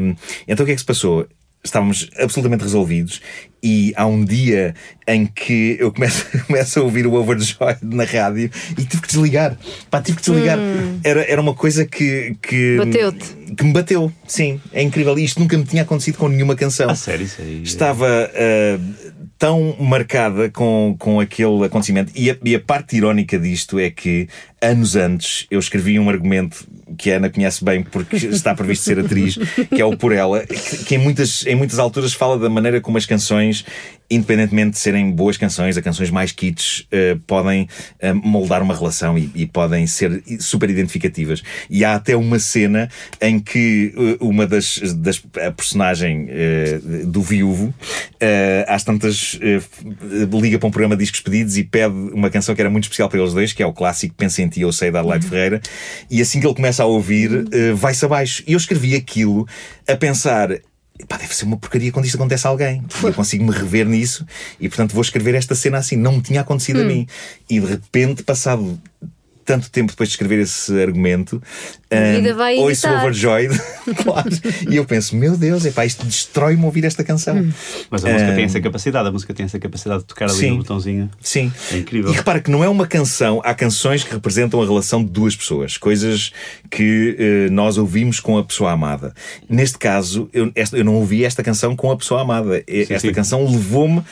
Um, 0.00 0.14
então 0.46 0.64
o 0.64 0.66
que 0.66 0.72
é 0.72 0.74
que 0.74 0.80
se 0.80 0.86
passou? 0.86 1.26
Estávamos 1.62 2.10
absolutamente 2.18 2.62
resolvidos 2.62 3.22
e 3.62 3.94
há 3.96 4.04
um 4.04 4.22
dia 4.22 4.74
em 5.08 5.24
que 5.24 5.78
eu 5.80 5.90
começo, 5.90 6.26
começo 6.46 6.78
a 6.78 6.82
ouvir 6.82 7.06
o 7.06 7.14
Overjoyed 7.14 7.78
na 7.82 8.04
rádio 8.04 8.50
e 8.72 8.84
tive 8.84 9.00
que 9.00 9.08
desligar. 9.08 9.56
Pá, 9.90 10.02
tive 10.02 10.18
que 10.18 10.24
desligar. 10.24 10.58
Hum. 10.58 11.00
Era, 11.02 11.22
era 11.22 11.40
uma 11.40 11.54
coisa 11.54 11.86
que. 11.86 12.36
que 12.42 12.76
Bateu-te. 12.76 13.44
Que 13.56 13.64
me 13.64 13.72
bateu, 13.72 14.12
sim. 14.26 14.60
É 14.72 14.82
incrível. 14.82 15.18
E 15.18 15.24
isto 15.24 15.40
nunca 15.40 15.56
me 15.56 15.64
tinha 15.64 15.82
acontecido 15.82 16.18
com 16.18 16.28
nenhuma 16.28 16.54
canção. 16.54 16.90
A 16.90 16.94
sério, 16.94 17.24
isso 17.24 17.40
aí. 17.40 17.62
Estava 17.62 18.06
uh, 18.06 19.14
tão 19.38 19.76
marcada 19.78 20.50
com, 20.50 20.96
com 20.98 21.20
aquele 21.20 21.64
acontecimento. 21.64 22.12
E 22.14 22.30
a, 22.30 22.36
e 22.44 22.54
a 22.54 22.60
parte 22.60 22.96
irónica 22.96 23.38
disto 23.38 23.78
é 23.78 23.90
que, 23.90 24.28
anos 24.64 24.96
antes, 24.96 25.46
eu 25.50 25.58
escrevi 25.58 25.98
um 25.98 26.08
argumento 26.08 26.66
que 26.96 27.10
a 27.10 27.16
Ana 27.16 27.30
conhece 27.30 27.64
bem 27.64 27.82
porque 27.82 28.16
está 28.16 28.54
previsto 28.54 28.84
ser 28.84 28.98
atriz, 28.98 29.36
que 29.74 29.80
é 29.80 29.84
o 29.84 29.96
Por 29.96 30.12
Ela, 30.12 30.44
que, 30.86 30.94
em, 30.94 30.98
muitas, 30.98 31.46
em 31.46 31.54
muitas 31.54 31.78
alturas 31.78 32.12
fala 32.12 32.38
da 32.38 32.48
maneira 32.48 32.80
como 32.80 32.98
as 32.98 33.06
canções 33.06 33.64
independentemente 34.10 34.72
de 34.72 34.78
serem 34.78 35.10
boas 35.10 35.36
canções, 35.36 35.76
a 35.76 35.82
canções 35.82 36.10
mais 36.10 36.30
kits, 36.30 36.80
uh, 36.92 37.18
podem 37.26 37.62
uh, 37.62 38.14
moldar 38.14 38.62
uma 38.62 38.74
relação 38.74 39.18
e, 39.18 39.30
e, 39.34 39.46
podem 39.46 39.86
ser 39.86 40.22
super 40.38 40.68
identificativas. 40.68 41.42
E 41.70 41.84
há 41.84 41.94
até 41.94 42.16
uma 42.16 42.38
cena 42.38 42.88
em 43.20 43.38
que 43.38 43.92
uh, 43.96 44.28
uma 44.28 44.46
das, 44.46 44.78
das 44.96 45.22
a 45.44 45.50
personagem 45.50 46.28
do 47.06 47.22
viúvo, 47.22 47.72
às 48.66 48.84
tantas, 48.84 49.38
liga 50.32 50.58
para 50.58 50.68
um 50.68 50.70
programa 50.70 50.96
de 50.96 51.02
discos 51.02 51.20
pedidos 51.20 51.56
e 51.56 51.64
pede 51.64 51.94
uma 52.12 52.30
canção 52.30 52.54
que 52.54 52.60
era 52.60 52.70
muito 52.70 52.84
especial 52.84 53.08
para 53.08 53.20
eles 53.20 53.32
dois, 53.32 53.52
que 53.52 53.62
é 53.62 53.66
o 53.66 53.72
clássico 53.72 54.14
Pensa 54.14 54.42
em 54.42 54.48
Ti, 54.54 54.60
Eu 54.60 54.72
Sei, 54.72 54.90
da 54.90 55.00
Adelaide. 55.00 55.26
Ferreira. 55.26 55.60
E 56.10 56.20
assim 56.22 56.40
que 56.40 56.46
ele 56.46 56.54
começa 56.54 56.82
a 56.82 56.86
ouvir, 56.86 57.30
vai-se 57.74 58.04
abaixo. 58.04 58.42
E 58.46 58.52
eu 58.52 58.56
escrevi 58.56 58.94
aquilo 58.94 59.46
a 59.86 59.96
pensar 59.96 60.50
Pá, 61.08 61.16
deve 61.16 61.34
ser 61.34 61.44
uma 61.44 61.56
porcaria 61.56 61.90
quando 61.90 62.04
isto 62.04 62.14
acontece 62.14 62.46
a 62.46 62.50
alguém. 62.50 62.82
Eu 63.02 63.12
consigo 63.12 63.44
me 63.44 63.50
rever 63.50 63.84
nisso 63.86 64.24
e, 64.60 64.68
portanto, 64.68 64.92
vou 64.92 65.02
escrever 65.02 65.34
esta 65.34 65.54
cena 65.54 65.78
assim. 65.78 65.96
Não 65.96 66.12
me 66.12 66.22
tinha 66.22 66.40
acontecido 66.40 66.78
hum. 66.78 66.82
a 66.82 66.84
mim. 66.84 67.06
E 67.50 67.58
de 67.58 67.66
repente, 67.66 68.22
passado 68.22 68.80
tanto 69.44 69.70
tempo 69.70 69.92
depois 69.92 70.08
de 70.08 70.14
escrever 70.14 70.40
esse 70.40 70.82
argumento, 70.82 71.42
um, 71.92 72.62
ouço 72.62 72.88
Overjoyed, 72.88 73.54
claro, 74.02 74.30
e 74.68 74.76
eu 74.76 74.84
penso, 74.84 75.14
meu 75.14 75.36
Deus, 75.36 75.64
epá, 75.64 75.84
isto 75.84 76.04
destrói-me 76.06 76.64
ouvir 76.64 76.84
esta 76.84 77.04
canção. 77.04 77.36
Hum. 77.36 77.52
Mas 77.90 78.04
a 78.04 78.10
música 78.10 78.30
um, 78.30 78.34
tem 78.34 78.44
essa 78.44 78.60
capacidade, 78.60 79.08
a 79.08 79.12
música 79.12 79.34
tem 79.34 79.46
essa 79.46 79.58
capacidade 79.58 80.00
de 80.00 80.06
tocar 80.06 80.26
ali 80.26 80.34
sim, 80.34 80.50
no 80.50 80.56
botãozinho. 80.58 81.10
Sim. 81.20 81.52
É 81.72 81.76
incrível. 81.76 82.12
E 82.12 82.16
repara 82.16 82.40
que 82.40 82.50
não 82.50 82.64
é 82.64 82.68
uma 82.68 82.86
canção, 82.86 83.40
há 83.44 83.54
canções 83.54 84.02
que 84.02 84.12
representam 84.12 84.60
a 84.60 84.64
relação 84.64 85.04
de 85.04 85.10
duas 85.10 85.36
pessoas, 85.36 85.76
coisas 85.76 86.32
que 86.70 87.16
uh, 87.48 87.52
nós 87.52 87.78
ouvimos 87.78 88.20
com 88.20 88.38
a 88.38 88.44
pessoa 88.44 88.72
amada. 88.72 89.14
Neste 89.48 89.78
caso, 89.78 90.28
eu, 90.32 90.50
esta, 90.54 90.76
eu 90.76 90.84
não 90.84 90.94
ouvi 90.94 91.24
esta 91.24 91.42
canção 91.42 91.76
com 91.76 91.90
a 91.90 91.96
pessoa 91.96 92.22
amada. 92.22 92.58
Sim, 92.58 92.80
esta 92.90 92.98
sim. 93.00 93.12
canção 93.12 93.44
levou-me 93.44 94.02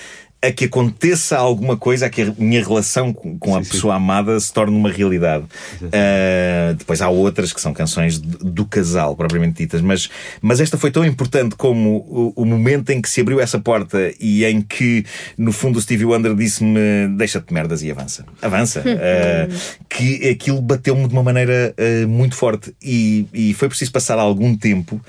a 0.42 0.50
que 0.50 0.64
aconteça 0.64 1.38
alguma 1.38 1.76
coisa, 1.76 2.06
a 2.06 2.10
que 2.10 2.22
a 2.22 2.34
minha 2.36 2.60
relação 2.60 3.12
com, 3.12 3.56
a 3.56 3.62
sim, 3.62 3.70
pessoa 3.70 3.94
sim. 3.94 3.96
amada 3.96 4.40
se 4.40 4.52
torne 4.52 4.76
uma 4.76 4.90
realidade. 4.90 5.44
Uh, 5.80 6.74
depois 6.76 7.00
há 7.00 7.08
outras 7.08 7.52
que 7.52 7.60
são 7.60 7.72
canções 7.72 8.18
do 8.18 8.64
casal, 8.64 9.14
propriamente 9.14 9.58
ditas, 9.58 9.80
mas, 9.80 10.10
mas 10.40 10.58
esta 10.58 10.76
foi 10.76 10.90
tão 10.90 11.04
importante 11.04 11.54
como 11.54 11.98
o, 12.08 12.42
o, 12.42 12.44
momento 12.44 12.90
em 12.90 13.00
que 13.00 13.08
se 13.08 13.20
abriu 13.20 13.40
essa 13.40 13.60
porta 13.60 14.12
e 14.18 14.44
em 14.44 14.60
que, 14.60 15.04
no 15.38 15.52
fundo, 15.52 15.78
o 15.78 15.82
Stevie 15.82 16.06
Wonder 16.06 16.34
disse-me: 16.34 17.06
Deixa-te 17.16 17.54
merdas 17.54 17.82
e 17.84 17.90
avança. 17.90 18.26
Avança. 18.42 18.80
Uh, 18.80 19.54
que 19.88 20.28
aquilo 20.28 20.60
bateu-me 20.60 21.06
de 21.06 21.14
uma 21.14 21.22
maneira 21.22 21.72
uh, 21.78 22.08
muito 22.08 22.34
forte 22.34 22.74
e, 22.82 23.28
e 23.32 23.54
foi 23.54 23.68
preciso 23.68 23.92
passar 23.92 24.18
algum 24.18 24.56
tempo 24.56 25.00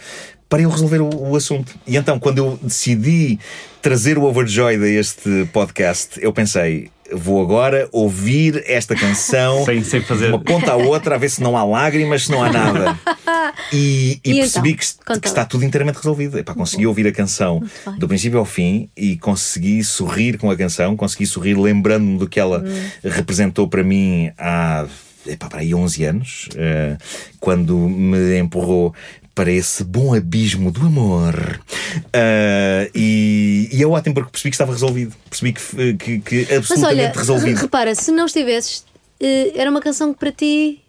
para 0.47 0.61
eu 0.61 0.69
resolver 0.69 1.01
o, 1.01 1.31
o, 1.31 1.35
assunto. 1.35 1.73
E 1.87 1.97
então, 1.97 2.19
quando 2.19 2.37
eu 2.37 2.59
decidi 2.61 3.39
trazer 3.83 4.17
o 4.17 4.23
Overjoyed 4.23 4.81
a 4.81 4.87
este 4.87 5.45
podcast, 5.51 6.17
eu 6.21 6.31
pensei. 6.31 6.89
Vou 7.11 7.41
agora 7.41 7.89
ouvir 7.91 8.63
esta 8.65 8.95
canção 8.95 9.63
sem, 9.67 9.83
sem 9.83 10.01
fazer. 10.01 10.29
uma 10.29 10.39
ponta 10.39 10.71
à 10.71 10.75
outra, 10.77 11.15
a 11.15 11.17
ver 11.17 11.29
se 11.29 11.43
não 11.43 11.57
há 11.57 11.65
lágrimas, 11.65 12.23
se 12.23 12.31
não 12.31 12.41
há 12.41 12.49
nada. 12.49 12.97
E, 13.71 14.19
e, 14.23 14.31
e 14.31 14.35
percebi 14.39 14.71
então? 14.71 15.15
que, 15.15 15.21
que, 15.21 15.27
está 15.27 15.45
tudo 15.45 15.63
inteiramente 15.63 15.97
resolvido. 15.97 16.37
Epá, 16.37 16.53
consegui 16.53 16.85
ouvir 16.85 17.07
a 17.07 17.11
canção 17.11 17.61
do 17.97 18.07
princípio 18.07 18.37
ao 18.39 18.45
fim 18.45 18.89
e 18.95 19.15
consegui 19.17 19.83
sorrir 19.83 20.37
com 20.37 20.49
a 20.49 20.55
canção, 20.55 20.95
consegui 20.95 21.25
sorrir 21.25 21.55
lembrando-me 21.55 22.17
do 22.17 22.27
que 22.27 22.39
ela 22.39 22.59
hum. 22.59 22.89
representou 23.03 23.67
para 23.67 23.83
mim 23.83 24.31
há 24.37 24.85
epá, 25.25 25.47
para 25.47 25.59
aí 25.59 25.73
11 25.73 26.03
anos, 26.03 26.49
uh, 26.53 26.97
quando 27.39 27.77
me 27.77 28.37
empurrou 28.39 28.93
para 29.35 29.51
esse 29.51 29.83
bom 29.83 30.13
abismo 30.13 30.71
do 30.71 30.81
amor. 30.81 31.59
Uh, 31.97 32.89
e, 32.93 33.69
e 33.71 33.81
é 33.81 33.87
ótimo 33.87 34.15
porque 34.15 34.31
percebi 34.31 34.51
que 34.51 34.55
estava 34.55 34.71
resolvido. 34.71 35.15
Percebi 35.29 35.53
que, 35.53 35.93
que, 35.95 36.19
que 36.19 36.53
absolutamente 36.53 36.69
Mas 36.69 36.83
olha, 36.83 37.11
resolvido. 37.15 37.57
Repara, 37.57 37.95
se 37.95 38.11
não 38.11 38.25
estivesses, 38.25 38.79
uh, 38.79 39.51
era 39.55 39.69
uma 39.69 39.81
canção 39.81 40.13
que 40.13 40.19
para 40.19 40.31
ti 40.31 40.81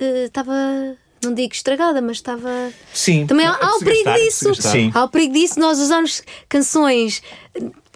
uh, 0.00 0.24
estava 0.26 0.96
não 1.22 1.32
digo 1.32 1.54
estragada, 1.54 2.02
mas 2.02 2.18
estava. 2.18 2.70
Sim. 2.92 3.26
Também 3.26 3.46
há, 3.46 3.56
há 3.58 3.76
o 3.76 3.78
perigo 3.78 4.12
disso. 4.14 4.54
Sim. 4.54 4.90
Há 4.94 5.04
o 5.04 5.08
perigo 5.08 5.32
disso 5.32 5.58
nós 5.58 5.78
usarmos 5.78 6.22
canções 6.48 7.22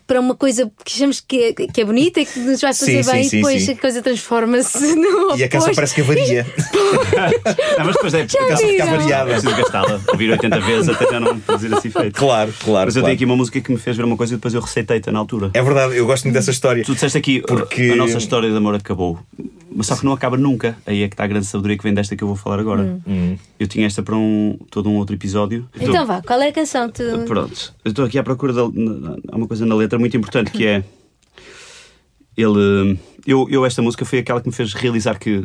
para 0.08 0.18
uma 0.18 0.34
coisa 0.34 0.72
que 0.82 0.94
achamos 0.94 1.20
que 1.20 1.36
é, 1.36 1.52
que 1.52 1.80
é 1.82 1.84
bonita 1.84 2.18
e 2.18 2.24
que 2.24 2.38
nos 2.40 2.62
vai 2.62 2.72
fazer 2.72 3.04
sim, 3.04 3.12
bem 3.12 3.24
sim, 3.24 3.36
e 3.36 3.40
depois 3.40 3.62
sim, 3.62 3.72
a 3.72 3.76
coisa 3.76 4.02
transforma-se 4.02 4.96
no. 4.96 5.36
E 5.36 5.44
a 5.44 5.48
canção 5.48 5.74
parece 5.74 5.94
que 5.94 6.00
avaria. 6.00 6.46
não, 7.76 7.84
mas 7.84 7.94
depois 7.94 8.14
é 8.14 8.22
a 8.22 8.26
canção 8.26 8.68
fica 8.68 8.86
variada. 8.86 9.30
Preciso 9.32 9.54
gastá-la, 9.54 10.00
ouvir 10.08 10.30
80 10.30 10.60
vezes 10.60 10.88
até 10.88 11.10
já 11.10 11.20
não 11.20 11.38
fazer 11.40 11.74
assim 11.74 11.90
feito. 11.90 12.18
Claro, 12.18 12.54
claro. 12.58 12.86
Mas 12.86 12.96
eu 12.96 13.02
claro. 13.02 13.04
tenho 13.04 13.14
aqui 13.16 13.24
uma 13.26 13.36
música 13.36 13.60
que 13.60 13.70
me 13.70 13.76
fez 13.76 13.98
ver 13.98 14.04
uma 14.06 14.16
coisa 14.16 14.32
e 14.32 14.36
depois 14.36 14.54
eu 14.54 14.62
receitei-te 14.62 15.10
na 15.10 15.18
altura. 15.18 15.50
É 15.52 15.62
verdade, 15.62 15.94
eu 15.94 16.06
gosto 16.06 16.24
muito 16.24 16.34
dessa 16.34 16.50
história. 16.50 16.82
Tu 16.82 16.94
disseste 16.94 17.18
aqui, 17.18 17.42
porque... 17.42 17.90
a 17.92 17.96
nossa 17.96 18.16
história 18.16 18.50
de 18.50 18.56
amor 18.56 18.74
acabou. 18.74 19.18
Mas 19.78 19.86
só 19.86 19.94
que 19.94 20.04
não 20.04 20.12
acaba 20.12 20.36
nunca. 20.36 20.76
Aí 20.84 21.04
é 21.04 21.08
que 21.08 21.14
está 21.14 21.22
a 21.22 21.26
grande 21.28 21.46
sabedoria 21.46 21.78
que 21.78 21.84
vem 21.84 21.94
desta 21.94 22.16
que 22.16 22.24
eu 22.24 22.26
vou 22.26 22.36
falar 22.36 22.58
agora. 22.58 22.82
Hum. 22.82 23.00
hum. 23.06 23.38
Eu 23.60 23.68
tinha 23.68 23.86
esta 23.86 24.02
para 24.02 24.16
um, 24.16 24.58
todo 24.72 24.90
um 24.90 24.96
outro 24.96 25.14
episódio. 25.14 25.68
Então 25.72 25.90
estou... 25.90 26.04
vá, 26.04 26.20
qual 26.20 26.42
é 26.42 26.48
a 26.48 26.52
canção? 26.52 26.90
Tu... 26.90 27.04
Pronto, 27.28 27.72
eu 27.84 27.90
estou 27.90 28.04
aqui 28.04 28.18
à 28.18 28.24
procura 28.24 28.52
de 28.52 28.58
há 28.58 29.36
uma 29.36 29.46
coisa 29.46 29.64
na 29.64 29.76
letra 29.76 29.96
muito 29.96 30.16
importante 30.16 30.50
que 30.50 30.66
é. 30.66 30.82
Ele. 32.36 32.98
Eu, 33.24 33.46
eu, 33.48 33.64
esta 33.64 33.80
música 33.80 34.04
foi 34.04 34.18
aquela 34.18 34.40
que 34.40 34.48
me 34.48 34.52
fez 34.52 34.74
realizar 34.74 35.16
que 35.16 35.44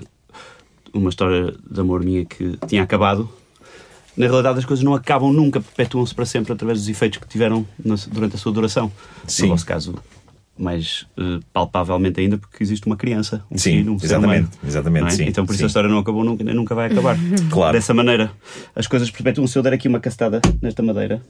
uma 0.91 1.11
história 1.11 1.53
de 1.69 1.79
amor 1.79 2.03
minha 2.03 2.25
que 2.25 2.57
tinha 2.67 2.81
acabado. 2.81 3.29
Na 4.17 4.25
realidade, 4.25 4.57
as 4.57 4.65
coisas 4.65 4.83
não 4.83 4.95
acabam 4.95 5.31
nunca, 5.31 5.61
perpetuam-se 5.61 6.13
para 6.15 6.25
sempre 6.25 6.53
através 6.53 6.79
dos 6.79 6.89
efeitos 6.89 7.19
que 7.19 7.27
tiveram 7.27 7.67
durante 8.11 8.35
a 8.35 8.39
sua 8.39 8.51
duração. 8.51 8.91
Sim. 9.27 9.43
No 9.43 9.49
vosso 9.49 9.65
caso, 9.65 9.95
mais 10.57 11.07
uh, 11.17 11.39
palpavelmente 11.51 12.19
ainda 12.19 12.37
porque 12.37 12.63
existe 12.63 12.85
uma 12.85 12.95
criança, 12.95 13.43
um 13.49 13.57
sim, 13.57 13.77
filho, 13.77 13.93
um 13.93 13.95
exatamente, 13.95 14.49
exatamente, 14.65 15.07
é? 15.07 15.09
sim, 15.09 15.23
Então 15.25 15.45
por 15.45 15.53
isso 15.53 15.59
sim. 15.59 15.63
a 15.65 15.67
história 15.67 15.89
não 15.89 15.97
acabou 15.97 16.23
nunca, 16.23 16.43
nunca 16.43 16.75
vai 16.75 16.91
acabar. 16.91 17.17
claro. 17.49 17.73
Dessa 17.73 17.93
maneira, 17.93 18.31
as 18.75 18.85
coisas 18.85 19.09
perpetuam. 19.09 19.47
Se 19.47 19.57
eu 19.57 19.63
der 19.63 19.73
aqui 19.73 19.87
uma 19.87 19.99
castada 19.99 20.41
nesta 20.61 20.83
madeira, 20.83 21.21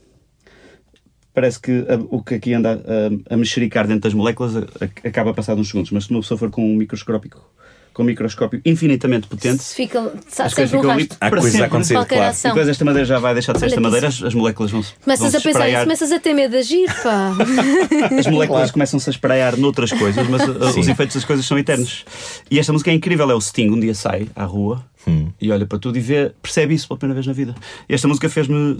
parece 1.32 1.58
que 1.58 1.72
a, 1.72 1.96
o 2.10 2.22
que 2.22 2.34
aqui 2.34 2.52
anda 2.52 2.82
a, 3.28 3.34
a 3.34 3.36
mexericar 3.36 3.86
dentro 3.86 4.02
das 4.02 4.14
moléculas 4.14 4.56
a, 4.56 4.60
a, 4.60 5.08
acaba 5.08 5.32
passado 5.32 5.58
uns 5.58 5.68
segundos, 5.68 5.90
mas 5.90 6.04
se 6.04 6.10
uma 6.10 6.20
pessoa 6.20 6.36
for 6.36 6.50
com 6.50 6.64
um 6.64 6.76
microscópico 6.76 7.50
com 7.94 8.02
um 8.02 8.06
microscópio 8.06 8.60
infinitamente 8.64 9.28
potente. 9.28 9.62
Se 9.62 9.74
fica, 9.74 10.12
as 10.38 10.52
coisas 10.52 10.70
ficam 10.70 10.90
ali 10.90 11.08
Há 11.20 11.30
coisas 11.30 11.60
a 11.60 11.66
acontecer, 11.66 11.94
claro. 12.04 12.24
Ação. 12.24 12.50
E 12.50 12.54
depois 12.54 12.68
esta 12.68 12.84
madeira 12.84 13.06
já 13.06 13.18
vai 13.20 13.32
deixar 13.32 13.52
de 13.52 13.60
ser 13.60 13.66
esta 13.66 13.80
madeira, 13.80 14.08
as, 14.08 14.20
as 14.20 14.34
moléculas 14.34 14.72
vão 14.72 14.82
se 14.82 14.94
Começas 14.94 15.30
vão 15.32 15.40
a 15.40 15.42
pensar 15.42 15.68
isso, 15.70 15.80
começas 15.82 16.12
a 16.12 16.18
ter 16.18 16.34
medo 16.34 16.50
de 16.50 16.56
agir, 16.58 16.92
pá. 17.02 17.32
As 18.18 18.26
moléculas 18.26 18.48
claro. 18.48 18.72
começam-se 18.72 19.08
a 19.08 19.12
espraiar 19.12 19.56
noutras 19.56 19.92
coisas, 19.92 20.28
mas 20.28 20.42
uh, 20.42 20.78
os 20.80 20.88
efeitos 20.88 21.14
das 21.14 21.24
coisas 21.24 21.46
são 21.46 21.56
eternos. 21.56 22.04
E 22.50 22.58
esta 22.58 22.72
música 22.72 22.90
é 22.90 22.94
incrível, 22.94 23.30
é 23.30 23.34
o 23.34 23.40
Sting, 23.40 23.70
um 23.70 23.78
dia 23.78 23.94
sai 23.94 24.26
à 24.34 24.44
rua 24.44 24.84
hum. 25.06 25.28
e 25.40 25.52
olha 25.52 25.64
para 25.64 25.78
tudo 25.78 25.96
e 25.96 26.00
vê, 26.00 26.32
percebe 26.42 26.74
isso 26.74 26.88
pela 26.88 26.98
primeira 26.98 27.14
vez 27.14 27.26
na 27.28 27.32
vida. 27.32 27.54
E 27.88 27.94
esta 27.94 28.08
música 28.08 28.28
fez-me 28.28 28.76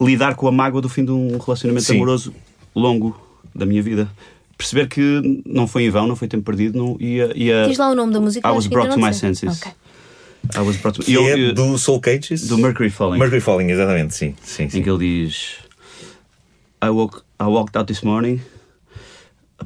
lidar 0.00 0.34
com 0.36 0.48
a 0.48 0.52
mágoa 0.52 0.80
do 0.80 0.88
fim 0.88 1.04
de 1.04 1.10
um 1.10 1.36
relacionamento 1.36 1.84
Sim. 1.84 1.96
amoroso 1.96 2.32
longo 2.74 3.20
da 3.54 3.66
minha 3.66 3.82
vida 3.82 4.08
perceber 4.58 4.88
que 4.88 5.42
não 5.46 5.66
foi 5.66 5.84
em 5.84 5.90
vão, 5.90 6.06
não 6.06 6.16
foi 6.16 6.28
tempo 6.28 6.44
perdido. 6.44 6.76
Não, 6.76 6.96
ia, 7.00 7.32
ia, 7.34 7.66
Diz 7.66 7.78
lá 7.78 7.90
o 7.90 7.94
nome 7.94 8.12
da 8.12 8.20
música. 8.20 8.46
I 8.46 8.52
was 8.52 8.66
brought 8.66 8.92
to 8.92 9.00
my 9.00 9.14
senses. 9.14 9.62
Okay. 9.62 9.72
I 10.54 10.60
was 10.60 10.76
brought 10.76 10.98
to... 10.98 11.04
Que 11.04 11.14
eu, 11.14 11.22
é 11.22 11.38
eu, 11.38 11.54
do 11.54 11.78
Soul 11.78 12.00
Cages? 12.00 12.48
Do 12.48 12.58
Mercury 12.58 12.90
Falling. 12.90 13.18
Mercury 13.18 13.40
Falling, 13.40 13.70
exatamente, 13.70 14.14
sim. 14.14 14.34
sim, 14.42 14.68
sim. 14.68 14.78
Em 14.78 14.82
que 14.82 14.90
ele 14.90 14.98
diz 14.98 15.54
I, 16.82 16.90
woke, 16.90 17.22
I 17.40 17.44
walked 17.44 17.76
out 17.78 17.86
this 17.86 18.02
morning 18.02 18.40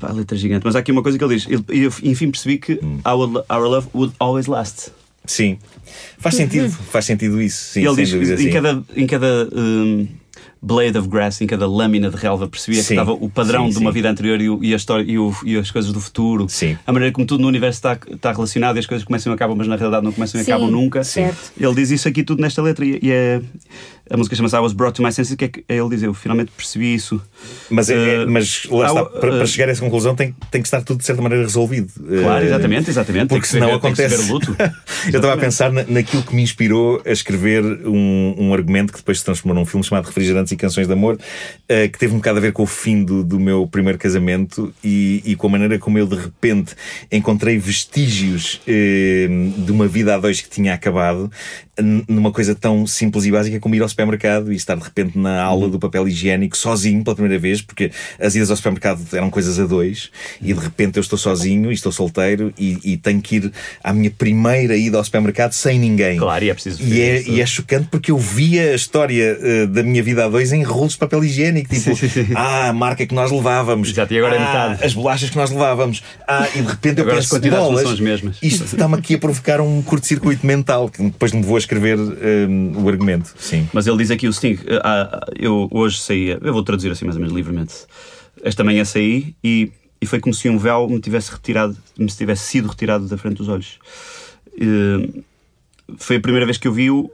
a 0.01 0.13
letra 0.13 0.37
gigante, 0.37 0.65
mas 0.65 0.75
há 0.75 0.79
aqui 0.79 0.91
uma 0.91 1.03
coisa 1.03 1.19
que 1.19 1.25
ele 1.25 1.37
diz. 1.37 1.47
E 1.71 2.11
enfim 2.11 2.31
percebi 2.31 2.59
que 2.59 2.81
hum. 2.83 3.01
our, 3.05 3.45
our 3.51 3.69
love 3.69 3.89
would 3.95 4.15
always 4.19 4.47
last. 4.47 4.91
Sim, 5.25 5.59
faz 6.19 6.35
sentido, 6.35 6.71
faz 6.71 7.05
sentido 7.05 7.41
isso. 7.41 7.73
Sim, 7.73 7.87
ele 7.87 7.97
diz 7.97 8.13
em 8.13 8.33
assim. 8.33 8.51
cada, 8.51 8.83
em 8.97 9.07
cada 9.07 9.49
um, 9.53 10.09
blade 10.65 10.97
of 10.97 11.09
grass, 11.09 11.41
em 11.41 11.47
cada 11.47 11.67
lâmina 11.67 12.09
de 12.09 12.17
relva, 12.17 12.47
percebia 12.47 12.81
Sim, 12.83 12.87
que 12.87 12.93
estava 12.95 13.13
o 13.13 13.29
padrão 13.29 13.65
sim, 13.67 13.73
de 13.73 13.79
uma 13.79 13.91
sim. 13.91 13.95
vida 13.95 14.09
anterior 14.11 14.41
e, 14.41 14.49
o- 14.49 14.63
e 14.63 14.73
a 14.73 14.77
história 14.77 15.03
e, 15.11 15.19
o- 15.19 15.35
e 15.45 15.57
as 15.57 15.71
coisas 15.73 15.93
do 15.93 16.01
futuro. 16.01 16.47
Sim. 16.49 16.79
A 16.87 16.93
maneira 16.93 17.13
como 17.13 17.27
tudo 17.27 17.41
no 17.43 17.49
universo 17.49 17.79
está, 17.79 17.99
está 18.09 18.31
relacionado 18.33 18.77
e 18.77 18.79
as 18.79 18.87
coisas 18.87 19.05
começam 19.05 19.33
e 19.33 19.35
acabam, 19.35 19.57
mas 19.59 19.67
na 19.67 19.75
realidade 19.75 20.05
não 20.05 20.13
começam 20.13 20.41
e 20.41 20.45
Sim, 20.45 20.53
acabam 20.53 20.71
nunca. 20.71 21.03
certo. 21.03 21.53
Ele 21.61 21.75
diz 21.75 21.91
isso 21.91 22.07
aqui 22.07 22.23
tudo 22.23 22.41
nesta 22.41 22.63
letra 22.63 22.85
e, 22.85 23.01
e 23.03 23.11
é, 23.11 23.41
a 24.13 24.17
música 24.17 24.37
chama-se 24.37 24.55
I 24.55 24.59
Was 24.59 24.73
Brought 24.73 24.97
to 24.97 25.03
My 25.03 25.11
Senses, 25.13 25.35
que 25.35 25.45
é 25.45 25.49
que 25.49 25.65
ele 25.69 25.89
diz, 25.89 26.03
eu 26.03 26.13
finalmente 26.15 26.53
percebi 26.57 26.95
isso. 26.95 27.21
Mas, 27.71 27.89
é- 27.91 27.95
é- 27.95 28.23
Eh, 28.23 28.27
mas 28.27 28.67
lá 28.71 28.87
está, 28.89 29.01
há- 29.01 29.05
para, 29.07 29.21
para 29.33 29.43
eh, 29.43 29.47
chegar 29.47 29.69
a 29.69 29.73
essa 29.73 29.81
conclusão 29.81 30.15
tem, 30.15 30.35
tem 30.51 30.61
que 30.61 30.67
estar 30.69 30.83
tudo 30.83 30.99
de 30.99 31.05
certa 31.05 31.23
maneira 31.23 31.43
resolvido. 31.45 31.91
Claro, 32.23 32.45
Eh, 32.45 32.47
exatamente, 32.49 32.91
exatamente. 32.91 33.29
Tem 33.29 33.39
Porque 33.39 33.41
que 33.43 33.47
se 33.49 33.53
senão 33.55 33.69
ver- 33.69 33.81
tem 33.81 33.91
acontece. 33.91 34.31
o 34.31 34.33
luto. 34.33 34.55
Eu 35.07 35.17
estava 35.17 35.33
a 35.35 35.37
pensar 35.37 35.73
na- 35.73 35.85
naquilo 35.89 36.23
que 36.23 36.35
me 36.35 36.43
inspirou 36.43 37.03
a 37.05 37.11
escrever 37.11 37.63
um, 37.65 38.35
um 38.39 38.55
argumento 38.55 38.93
que 38.93 38.99
depois 38.99 39.19
se 39.19 39.25
transformou 39.25 39.55
num 39.59 39.65
filme 39.67 39.85
chamado 39.85 40.07
Refrigerantes 40.07 40.53
e 40.53 40.57
Canções 40.57 40.87
de 40.87 40.93
Amor, 40.93 41.19
que 41.91 41.99
teve 41.99 42.13
um 42.13 42.19
bocado 42.19 42.39
a 42.39 42.41
ver 42.41 42.53
com 42.53 42.63
o 42.63 42.67
fim 42.67 43.03
do, 43.05 43.25
do 43.25 43.41
meu 43.41 43.67
primeiro 43.67 43.99
casamento 43.99 44.73
e, 44.85 45.23
e 45.25 45.35
com 45.37 45.47
a 45.47 45.51
maneira 45.51 45.79
como 45.79 45.99
eu 45.99 46.07
de 46.07 46.17
repente 46.17 46.75
encontrei 47.11 47.57
vestígios 47.59 48.61
de 48.67 49.73
uma 49.73 49.87
vida 49.87 50.15
a 50.15 50.19
dois 50.19 50.41
que 50.41 50.49
tinha 50.51 50.75
acabado 50.75 51.31
numa 51.81 52.31
coisa 52.31 52.55
tão 52.55 52.87
simples 52.87 53.25
e 53.25 53.31
básica 53.31 53.59
como 53.59 53.75
ir 53.75 53.83
ao 53.83 53.89
supermercado 53.89 54.53
e 54.53 54.57
estar 54.57 54.75
de 54.75 54.83
repente 54.83 55.19
na 55.19 55.43
aula 55.43 55.69
do 55.71 55.79
papel 55.79 56.07
higiênico 56.07 56.57
sozinho 56.57 57.03
pela 57.03 57.17
primeira 57.17 57.39
vez, 57.39 57.63
porque 57.63 57.91
as 58.21 58.35
idas 58.35 58.51
ao 58.51 58.57
supermercado 58.57 59.01
eram 59.13 59.31
coisas 59.31 59.59
a 59.59 59.65
dois 59.65 60.11
e 60.41 60.53
de 60.53 60.61
repente 60.61 60.99
eu 60.99 61.01
estou 61.01 61.19
sozinho 61.19 61.71
e 61.71 61.75
estou 61.75 61.91
solteiro 61.91 62.53
e, 62.59 62.79
e 62.85 62.97
tenho 62.99 63.23
que 63.23 63.37
ir 63.37 63.53
à 63.83 63.93
minha 63.93 64.11
primeira 64.11 64.77
ida 64.77 64.99
ao 64.99 65.05
supermercado 65.05 65.53
sem 65.53 65.79
ninguém. 65.79 66.19
Claro, 66.19 66.45
e 66.45 66.51
é 66.51 66.55
preciso 66.55 66.83
E 66.83 67.01
é, 67.01 67.23
e 67.23 67.41
é 67.41 67.47
chocante 67.47 67.89
porque 67.91 68.11
eu 68.11 68.19
via 68.19 68.73
a 68.73 68.75
história 68.75 69.39
eh, 69.41 69.67
da 69.67 69.83
minha 69.83 70.03
vida 70.03 70.27
a 70.27 70.29
dois 70.29 70.53
em 70.53 70.63
rolos 70.63 70.93
de 70.93 70.99
papel 70.99 71.25
higiênico. 71.25 71.75
Tipo, 71.75 71.91
ah, 72.37 72.69
a 72.69 72.73
marca 72.73 73.07
que 73.07 73.15
nós 73.15 73.31
levávamos. 73.31 73.89
Exato, 73.89 74.13
e 74.13 74.19
agora 74.19 74.37
é 74.37 74.39
ah, 74.39 74.47
metade. 74.47 74.85
As 74.85 74.93
bolachas 74.93 75.31
que 75.31 75.37
nós 75.37 75.51
levávamos. 75.51 76.03
Ah, 76.29 76.49
e 76.55 76.61
de 76.61 76.69
repente 76.69 76.99
eu 76.99 77.05
Agora 77.05 77.19
as 77.19 77.25
penso, 77.25 77.37
quantidades 77.37 77.65
não 77.65 77.71
bolas, 77.71 77.83
são 77.85 77.93
as 77.93 78.01
mesmas. 78.01 78.37
Isto 78.43 78.65
está-me 78.65 78.95
aqui 78.97 79.15
a 79.15 79.19
provocar 79.19 79.61
um 79.61 79.81
curto-circuito 79.83 80.47
mental 80.47 80.89
que 80.89 81.03
depois 81.03 81.33
me 81.33 81.43
vou 81.43 81.62
escrever 81.63 81.99
eh, 81.99 82.47
o 82.77 82.89
argumento. 82.89 83.33
Sim. 83.39 83.69
Mas 83.73 83.87
ele 83.87 83.97
diz 83.99 84.11
aqui 84.11 84.29
o 84.29 84.33
Sting, 84.33 84.59
eh, 84.67 84.81
ah, 84.85 85.27
eu 85.39 85.69
hoje 85.71 85.99
saí, 86.01 86.37
eu 86.41 86.53
vou 86.53 86.63
traduzir 86.63 86.91
assim 86.91 87.05
mais 87.05 87.17
ou 87.17 87.21
menos 87.21 87.35
livremente. 87.35 87.75
Esta 88.43 88.63
manhã 88.65 88.85
saí 88.85 89.35
e, 89.43 89.71
e 90.01 90.07
foi 90.07 90.21
como 90.21 90.35
se 90.35 90.49
um 90.49 90.59
véu 90.59 90.89
me 90.89 91.01
tivesse 91.01 91.31
retirado, 91.33 91.77
me 91.99 92.07
tivesse 92.07 92.45
sido 92.45 92.69
retirado 92.69 93.07
da 93.09 93.17
frente 93.17 93.37
dos 93.37 93.49
olhos. 93.49 93.79
Eh, 94.61 95.23
foi 95.97 96.17
a 96.17 96.21
primeira 96.21 96.47
vez 96.47 96.59
que 96.59 96.67
eu 96.69 96.73
vi 96.73 96.91
o 96.91 97.11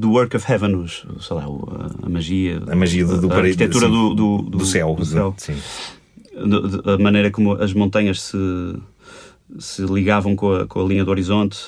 The 0.00 0.06
Work 0.06 0.36
of 0.36 0.50
Heaven, 0.50 0.74
os, 0.76 1.04
sei 1.20 1.36
lá, 1.36 1.44
a, 1.44 2.06
a 2.06 2.08
magia, 2.08 2.62
A 2.66 2.74
magia 2.74 3.04
do, 3.04 3.20
do 3.20 3.26
a 3.26 3.30
paraíso, 3.36 3.58
arquitetura 3.62 3.86
sim, 3.86 3.92
do, 3.92 4.14
do, 4.14 4.38
do 4.42 4.64
céu. 4.64 4.94
do 4.98 5.04
céu. 5.04 5.34
Sim. 5.36 5.56
Do- 6.34 6.66
do- 6.68 6.90
a 6.92 6.96
maneira 6.98 7.30
como 7.30 7.52
as 7.52 7.74
montanhas 7.74 8.22
se, 8.22 8.36
se 9.58 9.82
ligavam 9.82 10.34
com 10.34 10.50
a, 10.54 10.66
com 10.66 10.80
a 10.82 10.88
linha 10.88 11.04
do 11.04 11.10
horizonte 11.10 11.58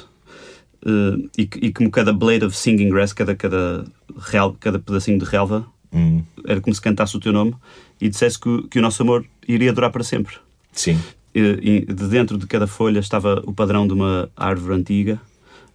eh, 0.85 1.29
e, 1.39 1.47
que- 1.47 1.59
e 1.67 1.73
como 1.73 1.91
cada 1.91 2.13
blade 2.13 2.45
of 2.45 2.57
singing 2.57 2.89
grass, 2.91 3.13
cada, 3.13 3.35
cada, 3.35 3.85
rel, 4.31 4.57
cada 4.61 4.79
pedacinho 4.79 5.19
de 5.19 5.25
relva, 5.25 5.67
Hum, 5.93 6.25
era 6.45 6.61
como 6.61 6.75
se 6.75 6.81
cantasse 6.81 7.17
o 7.17 7.21
teu 7.21 7.33
nome 7.33 7.55
e 8.01 8.09
dissesse 8.09 8.37
que, 8.39 8.49
o- 8.49 8.67
que 8.69 8.79
o 8.81 8.83
nosso 8.83 9.01
amor 9.03 9.25
iria 9.47 9.73
durar 9.73 9.91
para 9.93 10.03
sempre. 10.03 10.35
sim. 10.73 10.99
E, 11.33 11.41
e 11.41 11.81
de 11.93 12.07
dentro 12.09 12.37
de 12.39 12.47
cada 12.47 12.67
folha 12.67 12.99
estava 13.01 13.43
o 13.47 13.53
padrão 13.53 13.87
de 13.89 13.93
uma 13.93 14.29
árvore 14.37 14.75
antiga, 14.81 15.21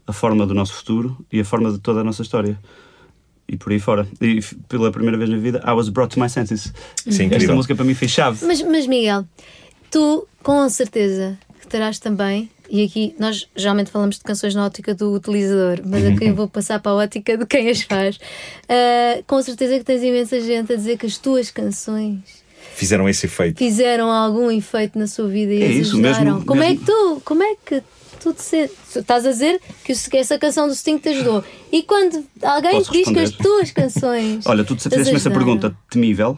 a 0.07 0.13
forma 0.13 0.45
do 0.47 0.53
nosso 0.53 0.73
futuro 0.73 1.17
e 1.31 1.39
a 1.41 1.45
forma 1.45 1.71
de 1.71 1.79
toda 1.79 1.99
a 2.01 2.03
nossa 2.03 2.21
história. 2.21 2.57
E 3.47 3.57
por 3.57 3.71
aí 3.73 3.79
fora. 3.79 4.07
E 4.21 4.41
pela 4.69 4.89
primeira 4.91 5.17
vez 5.17 5.29
na 5.29 5.37
vida, 5.37 5.61
I 5.67 5.71
was 5.71 5.89
brought 5.89 6.13
to 6.13 6.19
my 6.21 6.29
senses. 6.29 6.71
É 7.05 7.09
Esta 7.09 7.23
incrível. 7.23 7.55
música 7.55 7.75
para 7.75 7.83
mim 7.85 7.93
foi 7.93 8.07
chave. 8.07 8.45
Mas, 8.45 8.61
mas 8.61 8.87
Miguel, 8.87 9.25
tu 9.91 10.27
com 10.43 10.69
certeza 10.69 11.37
que 11.59 11.67
terás 11.67 11.97
também, 11.99 12.49
e 12.69 12.83
aqui 12.85 13.15
nós 13.19 13.47
geralmente 13.55 13.89
falamos 13.91 14.17
de 14.17 14.23
canções 14.23 14.53
na 14.55 14.65
ótica 14.65 14.93
do 14.93 15.13
utilizador, 15.13 15.79
mas 15.85 16.05
aqui 16.05 16.25
eu 16.25 16.35
vou 16.35 16.47
passar 16.49 16.79
para 16.79 16.91
a 16.91 16.95
ótica 16.95 17.37
de 17.37 17.45
quem 17.45 17.69
as 17.69 17.81
faz. 17.81 18.19
Ah, 18.67 19.21
com 19.27 19.41
certeza 19.41 19.77
que 19.77 19.83
tens 19.83 20.03
imensa 20.03 20.39
gente 20.41 20.71
a 20.73 20.75
dizer 20.75 20.97
que 20.97 21.05
as 21.05 21.17
tuas 21.17 21.49
canções 21.51 22.19
Fizeram 22.75 23.09
esse 23.09 23.25
efeito. 23.25 23.57
fizeram 23.57 24.09
algum 24.11 24.49
efeito 24.51 24.97
na 24.97 25.07
sua 25.07 25.27
vida 25.27 25.53
e 25.53 25.61
É 25.63 25.67
as 25.67 25.75
isso, 25.75 25.93
ajudaram. 25.93 26.23
mesmo- 26.35 26.45
como 26.45 26.63
é 26.63 26.69
mesmo- 26.69 26.79
que 26.79 26.85
tu, 26.91 27.21
como 27.25 27.43
é 27.43 27.55
que 27.65 27.83
tu 28.21 28.33
te 28.33 28.41
sentes? 28.41 28.95
Estás 28.95 29.25
a 29.25 29.31
dizer 29.31 29.59
que 29.83 29.93
essa 30.17 30.37
canção 30.37 30.67
do 30.67 30.75
Sting 30.75 30.97
te 30.97 31.09
ajudou. 31.09 31.43
E 31.71 31.83
quando 31.83 32.23
alguém 32.43 32.71
Posso 32.71 32.91
te 32.91 32.97
diz 32.99 33.07
que 33.11 33.19
as 33.19 33.29
responder? 33.31 33.43
tuas 33.49 33.71
canções. 33.71 34.45
Olha, 34.47 34.63
tu 34.63 34.75
te 34.75 34.83
fizeste-me 34.83 35.17
essa 35.17 35.29
pergunta 35.31 35.75
temível 35.89 36.37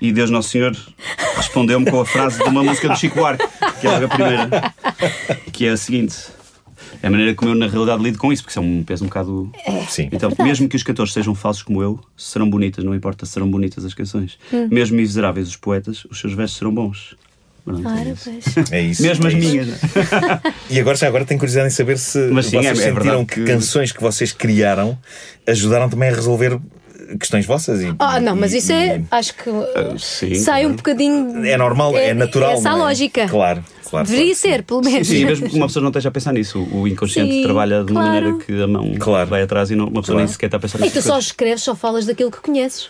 e 0.00 0.12
Deus 0.12 0.30
Nosso 0.30 0.50
Senhor 0.50 0.76
respondeu-me 1.36 1.90
com 1.90 2.00
a 2.00 2.06
frase 2.06 2.38
de 2.38 2.44
uma 2.48 2.62
música 2.62 2.88
do 2.88 2.96
Chico 2.96 3.16
Buarque, 3.16 3.44
que 3.82 3.86
é 3.86 3.90
logo 3.90 4.04
a 4.04 4.08
primeira, 4.08 4.74
que 5.52 5.66
é 5.66 5.70
a 5.70 5.76
seguinte. 5.76 6.16
É 7.02 7.08
a 7.08 7.10
maneira 7.10 7.34
como 7.34 7.50
eu, 7.50 7.54
na 7.56 7.66
realidade, 7.66 8.00
lido 8.02 8.16
com 8.18 8.32
isso, 8.32 8.42
porque 8.44 8.52
isso 8.52 8.60
é 8.60 8.62
um 8.62 8.84
peso 8.84 9.02
um 9.04 9.08
bocado. 9.08 9.50
Sim. 9.88 10.08
Então, 10.12 10.30
mesmo 10.38 10.68
que 10.68 10.76
os 10.76 10.82
cantores 10.84 11.12
sejam 11.12 11.34
falsos 11.34 11.62
como 11.62 11.82
eu, 11.82 11.98
serão 12.16 12.48
bonitas, 12.48 12.84
não 12.84 12.94
importa, 12.94 13.26
serão 13.26 13.50
bonitas 13.50 13.84
as 13.84 13.92
canções. 13.92 14.38
Hum. 14.52 14.68
Mesmo 14.70 14.96
miseráveis 14.96 15.48
os 15.48 15.56
poetas, 15.56 16.04
os 16.04 16.20
seus 16.20 16.32
versos 16.32 16.58
serão 16.58 16.72
bons. 16.72 17.16
Pronto, 17.64 17.88
é 17.88 18.14
pois. 18.24 18.72
É 18.72 18.80
isso. 18.82 19.02
Mesmo 19.02 19.24
é 19.24 19.28
as 19.28 19.34
isso. 19.34 19.48
minhas. 19.50 19.68
E 20.70 20.80
agora 20.80 20.96
já 20.96 21.06
agora 21.08 21.24
tenho 21.24 21.38
curiosidade 21.38 21.68
em 21.68 21.70
saber 21.76 21.98
se 21.98 22.18
Mas 22.30 22.46
sim, 22.46 22.56
vocês 22.58 22.66
é- 22.80 22.88
é 22.88 22.92
sentiram 22.94 23.24
que, 23.24 23.34
que- 23.36 23.44
canções 23.44 23.92
que 23.92 24.00
vocês 24.00 24.32
criaram 24.32 24.98
ajudaram 25.46 25.88
também 25.88 26.08
a 26.08 26.14
resolver 26.14 26.58
questões 27.18 27.46
vossas. 27.46 27.80
E, 27.82 27.94
Ah, 27.98 28.20
não, 28.20 28.34
mas 28.36 28.52
e- 28.54 28.58
isso 28.58 28.72
é. 28.72 28.98
e- 28.98 29.04
Acho 29.10 29.34
que 29.34 29.48
uh, 29.50 29.98
sim, 29.98 30.34
sai 30.34 30.62
um 30.62 30.68
claro. 30.68 30.76
bocadinho. 30.76 31.44
É 31.46 31.56
normal, 31.56 31.96
é, 31.96 32.12
natural. 32.14 32.52
Essa 32.52 32.70
a 32.70 32.72
é? 32.72 32.76
lógica. 32.76 33.28
Claro, 33.28 33.64
claro. 33.88 34.06
Deveria 34.06 34.34
claro. 34.34 34.54
ser, 34.56 34.62
pelo 34.62 34.80
menos. 34.82 35.08
Sim, 35.08 35.24
mesmo 35.24 35.48
que 35.48 35.56
uma 35.56 35.66
pessoa 35.66 35.82
não 35.82 35.90
esteja 35.90 36.08
a 36.08 36.12
pensar 36.12 36.32
nisso, 36.32 36.66
o 36.72 36.86
inconsciente 36.88 37.32
Sim, 37.32 37.42
trabalha 37.42 37.84
de 37.84 37.92
uma 37.92 38.02
claro. 38.02 38.14
maneira 38.26 38.44
que 38.44 38.62
a 38.62 38.66
mão 38.66 38.94
Claro. 38.98 39.28
vai 39.30 39.42
atrás 39.42 39.70
e 39.70 39.74
não, 39.76 39.84
uma 39.86 40.00
pessoa 40.00 40.16
Claro. 40.16 40.18
nem 40.20 40.28
sequer 40.28 40.46
está 40.46 40.56
a 40.56 40.60
pensar 40.60 40.84
E 40.86 40.90
tu 40.90 41.02
só 41.02 41.18
escreves, 41.18 41.62
só 41.62 41.74
falas 41.74 42.06
daquilo 42.06 42.30
que 42.30 42.40
conheces. 42.40 42.88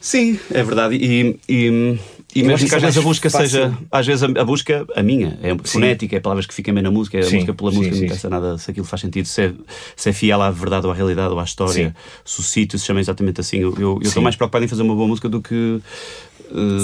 Sim, 0.00 0.38
é 0.52 0.62
verdade. 0.62 0.94
E, 0.96 1.38
e, 1.48 1.98
e 2.34 2.42
mesmo 2.42 2.68
que 2.68 2.74
às 2.74 2.82
vezes 2.82 2.98
a 2.98 3.02
busca 3.02 3.28
fácil. 3.30 3.48
seja. 3.48 3.78
Às 3.90 4.06
vezes 4.06 4.22
a, 4.22 4.26
a 4.26 4.44
busca, 4.44 4.86
a 4.94 5.02
minha, 5.02 5.38
é 5.42 5.56
fonética, 5.64 6.16
é 6.16 6.20
palavras 6.20 6.46
que 6.46 6.54
ficam 6.54 6.72
bem 6.74 6.82
na 6.82 6.90
música, 6.90 7.16
é 7.18 7.20
a 7.20 7.24
Sim, 7.24 7.34
música 7.36 7.54
pela 7.54 7.70
sim, 7.70 7.76
música, 7.78 7.94
sim, 7.94 8.00
não 8.00 8.06
interessa 8.06 8.30
nada 8.30 8.58
se 8.58 8.70
aquilo 8.70 8.86
faz 8.86 9.00
sentido, 9.02 9.26
se 9.26 9.42
é, 9.42 9.52
se 9.96 10.08
é 10.08 10.12
fiel 10.12 10.40
à 10.42 10.50
verdade 10.50 10.86
ou 10.86 10.92
à 10.92 10.94
realidade 10.94 11.32
ou 11.32 11.40
à 11.40 11.44
história, 11.44 11.88
Sim. 11.88 11.94
se 12.24 12.40
o 12.40 12.42
sítio 12.42 12.78
se 12.78 12.86
chama 12.86 13.00
exatamente 13.00 13.40
assim. 13.40 13.58
Eu 13.58 13.74
eu- 13.78 13.98
estou 14.02 14.22
mais 14.22 14.36
preocupado 14.36 14.64
em 14.64 14.68
fazer 14.68 14.82
uma 14.82 14.94
boa 14.94 15.08
música 15.08 15.28
do 15.28 15.40
que. 15.40 15.80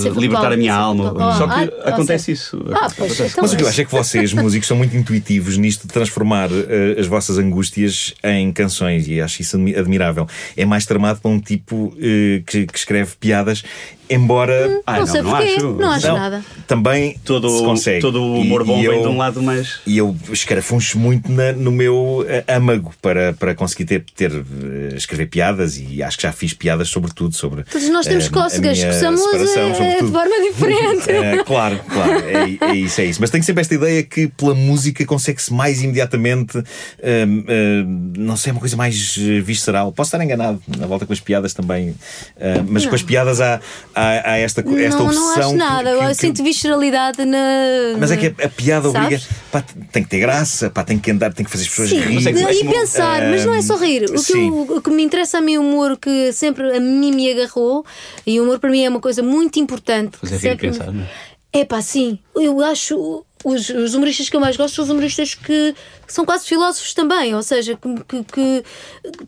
Ser 0.01 0.13
libertar 0.13 0.53
a 0.53 0.57
minha 0.57 0.73
alma. 0.73 1.13
Só 1.37 1.49
que 1.49 1.53
Ah, 1.85 1.89
acontece 1.89 2.27
sei. 2.27 2.35
isso. 2.35 2.57
Ah, 2.73 2.87
pois, 2.97 3.11
Acontece. 3.21 3.23
então 3.33 3.43
Mas 3.43 3.53
o 3.53 3.57
que 3.57 3.63
eu 3.65 3.67
é. 3.67 3.71
acho 3.71 3.81
é 3.81 3.85
que 3.85 3.91
vocês, 3.91 4.33
músicos, 4.33 4.69
são 4.69 4.77
muito 4.77 4.97
intuitivos 4.97 5.57
nisto 5.59 5.89
de 5.89 5.93
transformar 5.93 6.49
eh, 6.53 6.95
as 7.01 7.09
vossas 7.09 7.37
angústias 7.37 8.15
em 8.23 8.53
canções 8.53 9.09
e 9.09 9.21
acho 9.21 9.43
isso 9.43 9.57
admi- 9.57 9.75
admirável. 9.75 10.29
É 10.57 10.65
mais 10.65 10.87
tramado 10.87 11.21
para 11.21 11.31
um 11.33 11.41
tipo 11.41 11.93
eh, 12.01 12.43
que, 12.47 12.65
que 12.67 12.79
escreve 12.79 13.15
piadas, 13.19 13.65
embora. 14.09 14.81
Ah, 14.87 14.99
não 15.01 15.07
sei 15.07 15.23
não 15.23 15.31
porquê, 15.31 15.55
acho. 15.57 15.73
não 15.73 15.91
acho 15.91 16.07
Não, 16.09 16.17
nada. 16.19 16.45
Também 16.67 17.17
Todo, 17.25 17.49
se 17.49 17.63
consegue. 17.65 18.01
todo 18.01 18.21
o 18.23 18.41
humor 18.41 18.63
E- 18.63 18.65
bom 18.65 18.79
e 18.79 18.87
vem 18.89 18.97
eu- 18.97 19.03
de 19.03 19.09
um 19.09 19.17
lado 19.17 19.43
mais. 19.43 19.81
E 19.87 19.99
eu 19.99 20.17
escarafuncho 20.31 20.99
muito 20.99 21.31
na- 21.31 21.53
no 21.53 21.71
meu 21.71 22.25
eh, 22.29 22.45
âmago 22.49 22.93
para, 23.01 23.33
para 23.33 23.55
conseguir 23.55 23.85
ter, 23.85 24.05
ter, 24.15 24.33
eh, 24.33 24.95
escrever 24.97 25.27
piadas 25.27 25.77
e 25.79 26.03
acho 26.03 26.17
que 26.17 26.23
já 26.25 26.33
fiz 26.33 26.53
piadas 26.53 26.89
sobre 26.89 27.13
tudo. 27.13 27.35
Sobre, 27.35 27.65
Todos 27.65 27.89
nós 27.89 28.07
temos 28.07 28.27
a 28.27 28.31
cócegas, 28.31 28.79
separação, 28.79 29.13
eh, 29.13 29.75
sobretudo. 29.75 30.07
de 30.07 30.13
forma 30.13 30.43
diferente. 30.51 31.11
É, 31.11 31.43
claro, 31.45 31.81
claro, 31.89 32.13
é, 32.27 32.59
é 32.71 32.75
isso, 32.75 33.01
é 33.01 33.05
isso. 33.07 33.21
Mas 33.21 33.31
tenho 33.31 33.45
sempre 33.45 33.61
esta 33.63 33.75
ideia 33.75 34.03
que 34.03 34.29
pela 34.29 34.55
música 34.55 35.05
consegue-se 35.05 35.53
mais 35.53 35.83
imediatamente, 35.83 36.59
hum, 36.59 36.65
hum, 37.49 38.13
não 38.19 38.37
sei, 38.37 38.53
uma 38.53 38.61
coisa 38.61 38.77
mais 38.77 39.17
visceral. 39.17 39.93
Posso 39.93 40.09
estar 40.09 40.23
enganado, 40.25 40.63
na 40.79 40.87
volta 40.87 41.07
com 41.07 41.13
as 41.13 41.21
piadas 41.21 41.53
também, 41.55 41.95
mas 42.69 42.87
com 42.87 42.95
as 42.95 43.03
piadas 43.03 43.41
há, 43.41 43.61
há, 43.97 44.33
há 44.33 44.37
esta, 44.39 44.61
esta 44.61 44.99
não, 44.99 45.07
obsessão. 45.07 45.35
não 45.35 45.49
acho 45.49 45.57
nada. 45.57 45.91
que- 45.91 46.05
eu 46.05 46.09
que- 46.09 46.15
sinto 46.15 46.45
visceralidade 46.45 47.25
na. 47.25 47.39
mas 47.99 48.11
é 48.11 48.17
que 48.17 48.27
a, 48.27 48.47
a 48.47 48.49
piada 48.49 48.89
obriga. 48.89 49.19
Sabes? 49.19 49.29
Pá, 49.51 49.65
tem 49.91 50.03
que 50.03 50.09
ter 50.11 50.19
graça, 50.21 50.71
pá, 50.71 50.85
tem 50.85 50.99
que 50.99 51.11
andar, 51.11 51.33
tem 51.33 51.45
que 51.45 51.51
fazer 51.51 51.65
as 51.65 51.69
pessoas 51.71 51.89
Sim. 51.89 52.15
Mas 52.15 52.27
é 52.27 52.33
que 52.33 52.39
e 52.65 52.69
pensar, 52.69 53.23
mas 53.31 53.45
não 53.45 53.55
é 53.55 53.63
só 53.63 53.77
rir. 53.77 54.05
O 54.05 54.23
que, 54.23 54.33
eu- 54.37 54.77
o 54.77 54.81
que 54.83 54.91
me 54.91 55.03
interessa 55.03 55.39
a 55.39 55.41
mim, 55.41 55.57
o 55.57 55.63
humor 55.63 55.97
que 55.97 56.33
sempre 56.33 56.77
a 56.77 56.81
mim 56.81 57.11
me 57.13 57.31
agarrou, 57.33 57.85
e 58.27 58.39
o 58.39 58.45
humor 58.45 58.59
para 58.59 58.71
mim 58.71 58.85
é 58.85 58.89
uma 58.89 59.01
coisa 59.01 59.23
muito 59.23 59.59
importante. 59.59 60.17
Fazer 60.19 60.37
rir 60.39 60.53
e 60.53 60.57
pensar, 60.57 60.93
não 60.93 61.03
é? 61.03 61.09
É 61.53 61.65
pá, 61.65 61.81
sim. 61.81 62.19
Eu 62.35 62.61
acho. 62.63 63.25
Os, 63.45 63.69
os 63.69 63.95
humoristas 63.95 64.29
que 64.29 64.35
eu 64.35 64.41
mais 64.41 64.57
gosto 64.57 64.75
são 64.75 64.85
os 64.85 64.91
humoristas 64.91 65.35
que, 65.35 65.75
que 66.07 66.13
são 66.13 66.25
quase 66.25 66.47
filósofos 66.47 66.93
também, 66.95 67.33
ou 67.35 67.43
seja, 67.43 67.77
que, 67.77 68.05
que, 68.05 68.25
que 68.25 68.65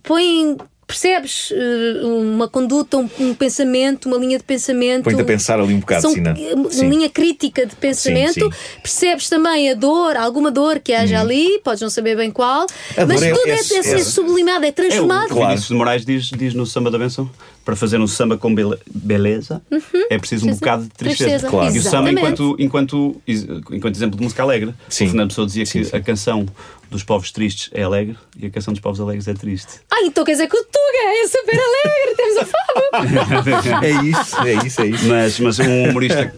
põem 0.02 0.57
percebes 0.88 1.53
eh, 1.53 2.01
uma 2.03 2.48
conduta, 2.48 2.96
um, 2.96 3.09
um 3.20 3.35
pensamento, 3.35 4.07
uma 4.09 4.16
linha 4.16 4.38
de 4.38 4.42
pensamento. 4.44 5.05
Põe-te 5.05 5.20
a 5.20 5.24
pensar 5.24 5.61
ali 5.61 5.74
um 5.74 5.81
bocado, 5.81 6.01
São, 6.01 6.12
Sina. 6.12 6.35
Uma 6.55 6.70
Sim. 6.70 6.88
linha 6.88 7.11
crítica 7.11 7.66
de 7.66 7.77
pensamento. 7.77 8.33
Sim, 8.33 8.51
sim. 8.51 8.81
Percebes 8.83 9.29
também 9.29 9.70
a 9.70 9.74
dor, 9.74 10.16
alguma 10.16 10.51
dor 10.51 10.79
que 10.81 10.94
haja 10.94 11.20
ali, 11.20 11.61
podes 11.62 11.83
não 11.83 11.90
saber 11.90 12.16
bem 12.16 12.31
qual, 12.31 12.66
A 12.96 13.05
mas 13.05 13.22
é- 13.22 13.33
tudo 13.35 13.46
é, 13.48 13.51
é- 13.51 13.55
é, 13.55 13.62
ser 13.62 13.96
é- 13.96 13.98
sublimado, 14.03 14.64
é 14.64 14.68
É, 14.68 14.70
o 14.70 14.72
transformado. 14.72 15.29
Claro. 15.29 15.46
Vinícius 15.48 15.68
de 15.68 15.74
Moraes 15.74 16.07
diz, 16.07 16.24
diz 16.31 16.55
no 16.55 16.64
Samba 16.64 16.90
da 16.90 16.98
Benção 16.98 17.31
para 17.66 17.77
fazer 17.77 18.01
um 18.01 18.07
samba 18.07 18.38
com 18.38 18.55
bele- 18.55 18.79
beleza 18.90 19.61
é 20.09 20.16
preciso 20.18 20.46
um 20.46 20.48
Uhum. 20.48 20.55
Bocado 20.55 20.85
de 20.85 20.88
tristeza. 20.88 21.29
Tristeza, 21.33 21.51
Claro. 21.51 21.77
E 21.77 21.79
o 21.79 21.83
samba, 21.83 22.11
enquanto, 22.11 22.57
enquanto, 22.59 23.16
enquanto 23.29 23.94
exemplo 23.94 24.16
de 24.16 24.22
música 24.24 24.42
alegre, 24.42 24.72
Sim. 24.88 25.05
o 25.05 25.09
Fernando 25.09 25.29
Pessoa 25.29 25.46
dizia 25.46 25.66
Sim, 25.66 25.81
que 25.81 25.85
sim. 25.85 25.96
a 25.96 26.01
canção 26.01 26.46
dos 26.90 27.03
povos 27.05 27.31
tristes 27.31 27.70
é 27.72 27.83
alegre 27.83 28.16
e 28.37 28.46
a 28.46 28.51
canção 28.51 28.72
dos 28.72 28.81
povos 28.81 29.01
alegres 29.01 29.29
é 29.29 29.35
triste. 29.35 29.81
Ah, 29.90 30.03
então 30.03 30.24
quer 30.24 30.33
dizer 30.33 30.48
que 30.48 30.57
o 30.57 30.64
Tuga 30.64 30.98
é 31.05 31.27
super 31.27 31.59
alegre, 31.59 32.14
temos 32.16 32.37
o 32.37 32.46
Fábio. 32.46 33.79
É 33.83 33.90
isso, 33.90 34.40
é 34.42 34.66
isso, 34.66 34.81
é 34.83 34.87
isso. 34.87 35.07
Mas, 35.07 35.40
mas 35.40 35.59
um 35.59 35.85
humorista, 35.85 36.35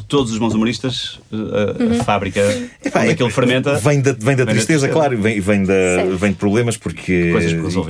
todos 0.00 0.32
os 0.32 0.38
bons 0.38 0.54
humoristas, 0.54 1.18
a, 1.32 1.36
Uhum. 1.82 2.00
a 2.00 2.04
fábrica 2.04 2.40
Epá, 2.84 3.00
onde 3.00 3.08
é- 3.10 3.12
aquilo 3.12 3.30
fermenta. 3.30 3.74
Vem 3.76 4.00
da, 4.00 4.12
vem 4.12 4.36
da 4.36 4.46
tristeza, 4.46 4.88
claro, 4.88 5.16
vem, 5.20 5.40
vem, 5.40 5.64
da, 5.64 5.74
vem 6.18 6.30
de 6.32 6.36
problemas, 6.38 6.76
porque 6.76 7.32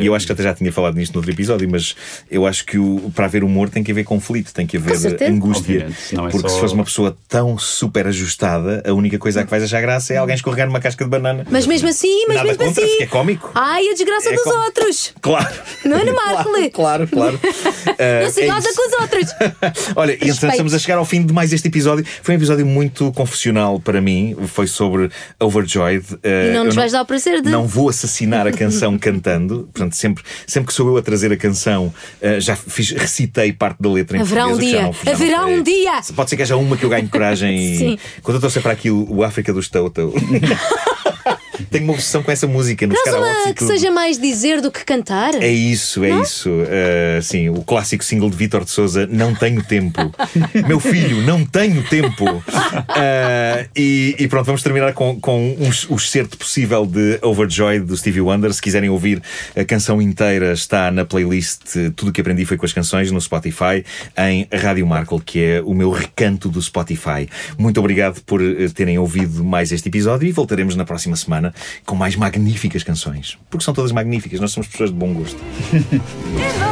e 0.01 0.07
eu 0.07 0.15
acho 0.15 0.27
que 0.27 0.33
até 0.33 0.43
já 0.43 0.55
tinha 0.55 0.73
falado 0.73 0.95
nisto 0.97 1.13
no 1.13 1.19
outro 1.19 1.31
episódio, 1.33 1.69
mas 1.71 1.95
eu 2.31 2.47
acho 2.47 2.65
que 2.65 2.79
o, 2.79 3.11
para 3.15 3.27
haver 3.27 3.45
humor 3.45 3.69
tem 3.71 3.83
que 3.85 3.91
haver 3.93 4.05
conflito, 4.05 4.53
tem 4.53 4.67
que 4.67 4.77
haver 4.77 4.97
angústia. 5.29 5.87
É 6.13 6.17
porque 6.17 6.39
só- 6.41 6.49
se 6.49 6.59
fores 6.59 6.73
uma 6.73 6.85
pessoa 6.85 7.17
tão 7.29 7.57
super 7.59 8.07
ajustada, 8.07 8.83
a 8.87 8.93
única 8.93 9.19
coisa 9.19 9.41
a 9.41 9.45
que 9.45 9.51
vais 9.51 9.63
achar 9.63 9.81
graça 9.81 10.13
é 10.15 10.17
alguém 10.17 10.35
escorregar 10.37 10.67
numa 10.67 10.81
casca 10.81 11.05
de 11.05 11.11
banana. 11.11 11.47
Mas 11.51 11.67
mesmo 11.67 11.89
assim, 11.89 12.25
mas 12.27 12.37
Nada 12.39 12.49
mesmo 12.49 12.65
contra, 12.65 12.85
assim. 12.85 13.03
é 13.03 13.07
cómico. 13.07 13.51
Ai, 13.55 13.89
a 13.89 13.93
desgraça 13.95 14.29
É 14.31 14.35
dos 14.35 14.45
com- 14.45 14.51
outros. 14.65 15.13
Claro. 15.21 15.55
Não 15.85 15.99
é 15.99 16.05
no 16.05 16.13
Claro, 16.23 16.35
Markle. 16.51 16.71
claro, 16.71 17.09
claro. 17.09 17.41
Ah, 17.99 18.23
Não 18.25 18.31
se 18.31 18.43
é 18.43 18.47
goza 18.47 18.69
com 18.75 18.89
os 18.89 19.01
outros. 19.01 19.31
Olha, 19.97 20.13
e 20.13 20.29
então 20.31 20.49
estamos 20.51 20.75
a 20.75 20.79
chegar 20.79 20.97
ao 20.99 21.05
fim 21.05 21.25
de 21.25 21.33
mais 21.33 21.53
este 21.53 21.69
episódio. 21.69 21.92
Foi 22.23 22.35
um 22.35 22.39
episódio 22.39 22.65
muito 22.67 23.11
confessional 23.13 23.79
para 23.81 24.01
mim. 24.01 24.37
Foi 24.47 24.67
sobre 24.67 25.11
Overjoyed. 25.41 26.05
Eh, 26.23 26.51
E 26.51 26.55
não 26.55 26.65
nos 26.65 26.75
vais 26.75 26.93
dar 26.93 27.03
o 27.03 27.07
prazer 27.07 27.41
de. 27.43 27.51
Não 27.51 27.67
vou 27.67 27.89
assassinar 27.89 28.47
a 28.47 28.53
canção 28.53 28.97
cantando. 28.99 29.69
Portanto, 29.73 29.95
sempre, 29.97 30.23
sempre 30.47 30.69
que 30.69 30.73
sou 30.75 30.89
eu 30.89 30.97
a 30.97 31.03
trazer 31.03 31.33
a 31.33 31.37
canção, 31.37 31.93
eh, 32.21 32.41
já 32.41 32.57
fiz, 32.57 32.91
recitei 32.91 33.53
parte 33.53 33.83
da 33.83 33.91
letra 33.91 34.17
em 34.17 34.21
Haverá 34.21 34.47
um 34.47 34.59
dia. 34.59 34.83
não- 34.83 34.95
não 35.05 35.13
Haverá 35.13 35.47
um 35.47 35.63
dia. 35.63 36.01
Pode 36.15 36.31
ser 36.31 36.37
que 36.37 36.43
haja 36.43 36.57
uma 36.57 36.77
que 36.77 36.85
eu 36.85 36.91
ganhe 36.91 37.09
coragem 37.09 37.57
e. 37.75 37.77
Sim. 37.79 37.99
Quando 38.23 38.37
eu 38.37 38.41
trouxer 38.41 38.63
para 38.63 38.73
aqui 38.73 38.91
o, 38.91 39.23
África 39.23 39.53
dos 39.53 39.69
Toto. 39.69 40.13
Tenho 41.71 41.85
uma 41.85 41.95
obsessão 41.95 42.23
com 42.23 42.31
essa 42.31 42.47
música 42.47 42.87
nos 42.87 43.01
Traz 43.03 43.17
uma 43.17 43.53
que 43.53 43.65
seja 43.65 43.91
mais 43.91 44.19
dizer 44.19 44.61
do 44.61 44.71
que 44.71 44.85
cantar. 44.85 45.35
É 45.35 45.49
isso, 45.49 46.05
é 46.05 46.11
isso. 46.21 46.51
Uh, 46.51 47.23
sim, 47.23 47.49
o 47.49 47.63
clássico 47.63 48.05
single 48.05 48.31
de 48.31 48.37
Vítor 48.37 48.65
de 48.65 48.71
Souza, 48.71 49.07
Não 49.11 49.35
Tenho 49.35 49.63
Tempo. 49.63 50.13
Meu 50.67 50.81
filho, 50.81 51.23
não 51.23 51.45
tenho 51.45 51.83
tempo. 51.89 52.25
Uh, 52.25 53.69
e, 53.77 54.17
e 54.19 54.29
pronto, 54.29 54.47
vamos 54.47 54.63
terminar 54.63 54.93
com, 54.93 55.21
com 55.21 55.51
um, 55.59 55.71
o 55.91 55.97
excerto 55.97 56.37
possível 56.37 56.87
de 56.87 57.19
Overjoyed 57.23 57.85
do 57.85 57.97
Stevie 57.97 58.21
Wonder. 58.21 58.53
Se 58.53 58.63
quiserem 58.63 58.89
ouvir 58.89 59.23
a 59.57 59.65
canção 59.65 60.01
inteira, 60.01 60.53
está 60.53 60.91
na 60.91 61.05
playlist 61.05 61.77
Tudo 61.97 62.09
o 62.09 62.13
que 62.13 62.21
aprendi 62.21 62.45
foi 62.45 62.57
com 62.57 62.67
as 62.67 62.73
canções 62.73 63.11
no 63.11 63.21
Spotify, 63.21 63.85
em 64.17 64.49
Rádio 64.53 64.87
Markle, 64.87 65.21
que 65.21 65.43
é 65.43 65.63
o 65.63 65.75
meu 65.75 65.91
recanto 65.91 66.49
do 66.49 66.61
Spotify. 66.61 67.29
Muito 67.59 67.79
obrigado 67.79 68.21
por 68.23 68.43
eh, 68.43 68.69
terem 68.75 68.99
ouvido 68.99 69.45
mais 69.45 69.73
este 69.73 69.89
episódio 69.89 70.29
e 70.29 70.33
voltaremos 70.33 70.77
na 70.77 70.85
próxima 70.85 71.17
semana 71.17 71.52
com 71.85 71.95
mais 71.95 72.17
magníficas 72.17 72.83
canções. 72.83 73.39
Porque 73.51 73.65
são 73.65 73.75
todas 73.75 73.93
magníficas, 73.93 74.41
nós 74.41 74.53
somos 74.53 74.69
pessoas 74.69 74.91
de 74.91 74.97
bom 74.97 75.13
gosto. 75.15 75.39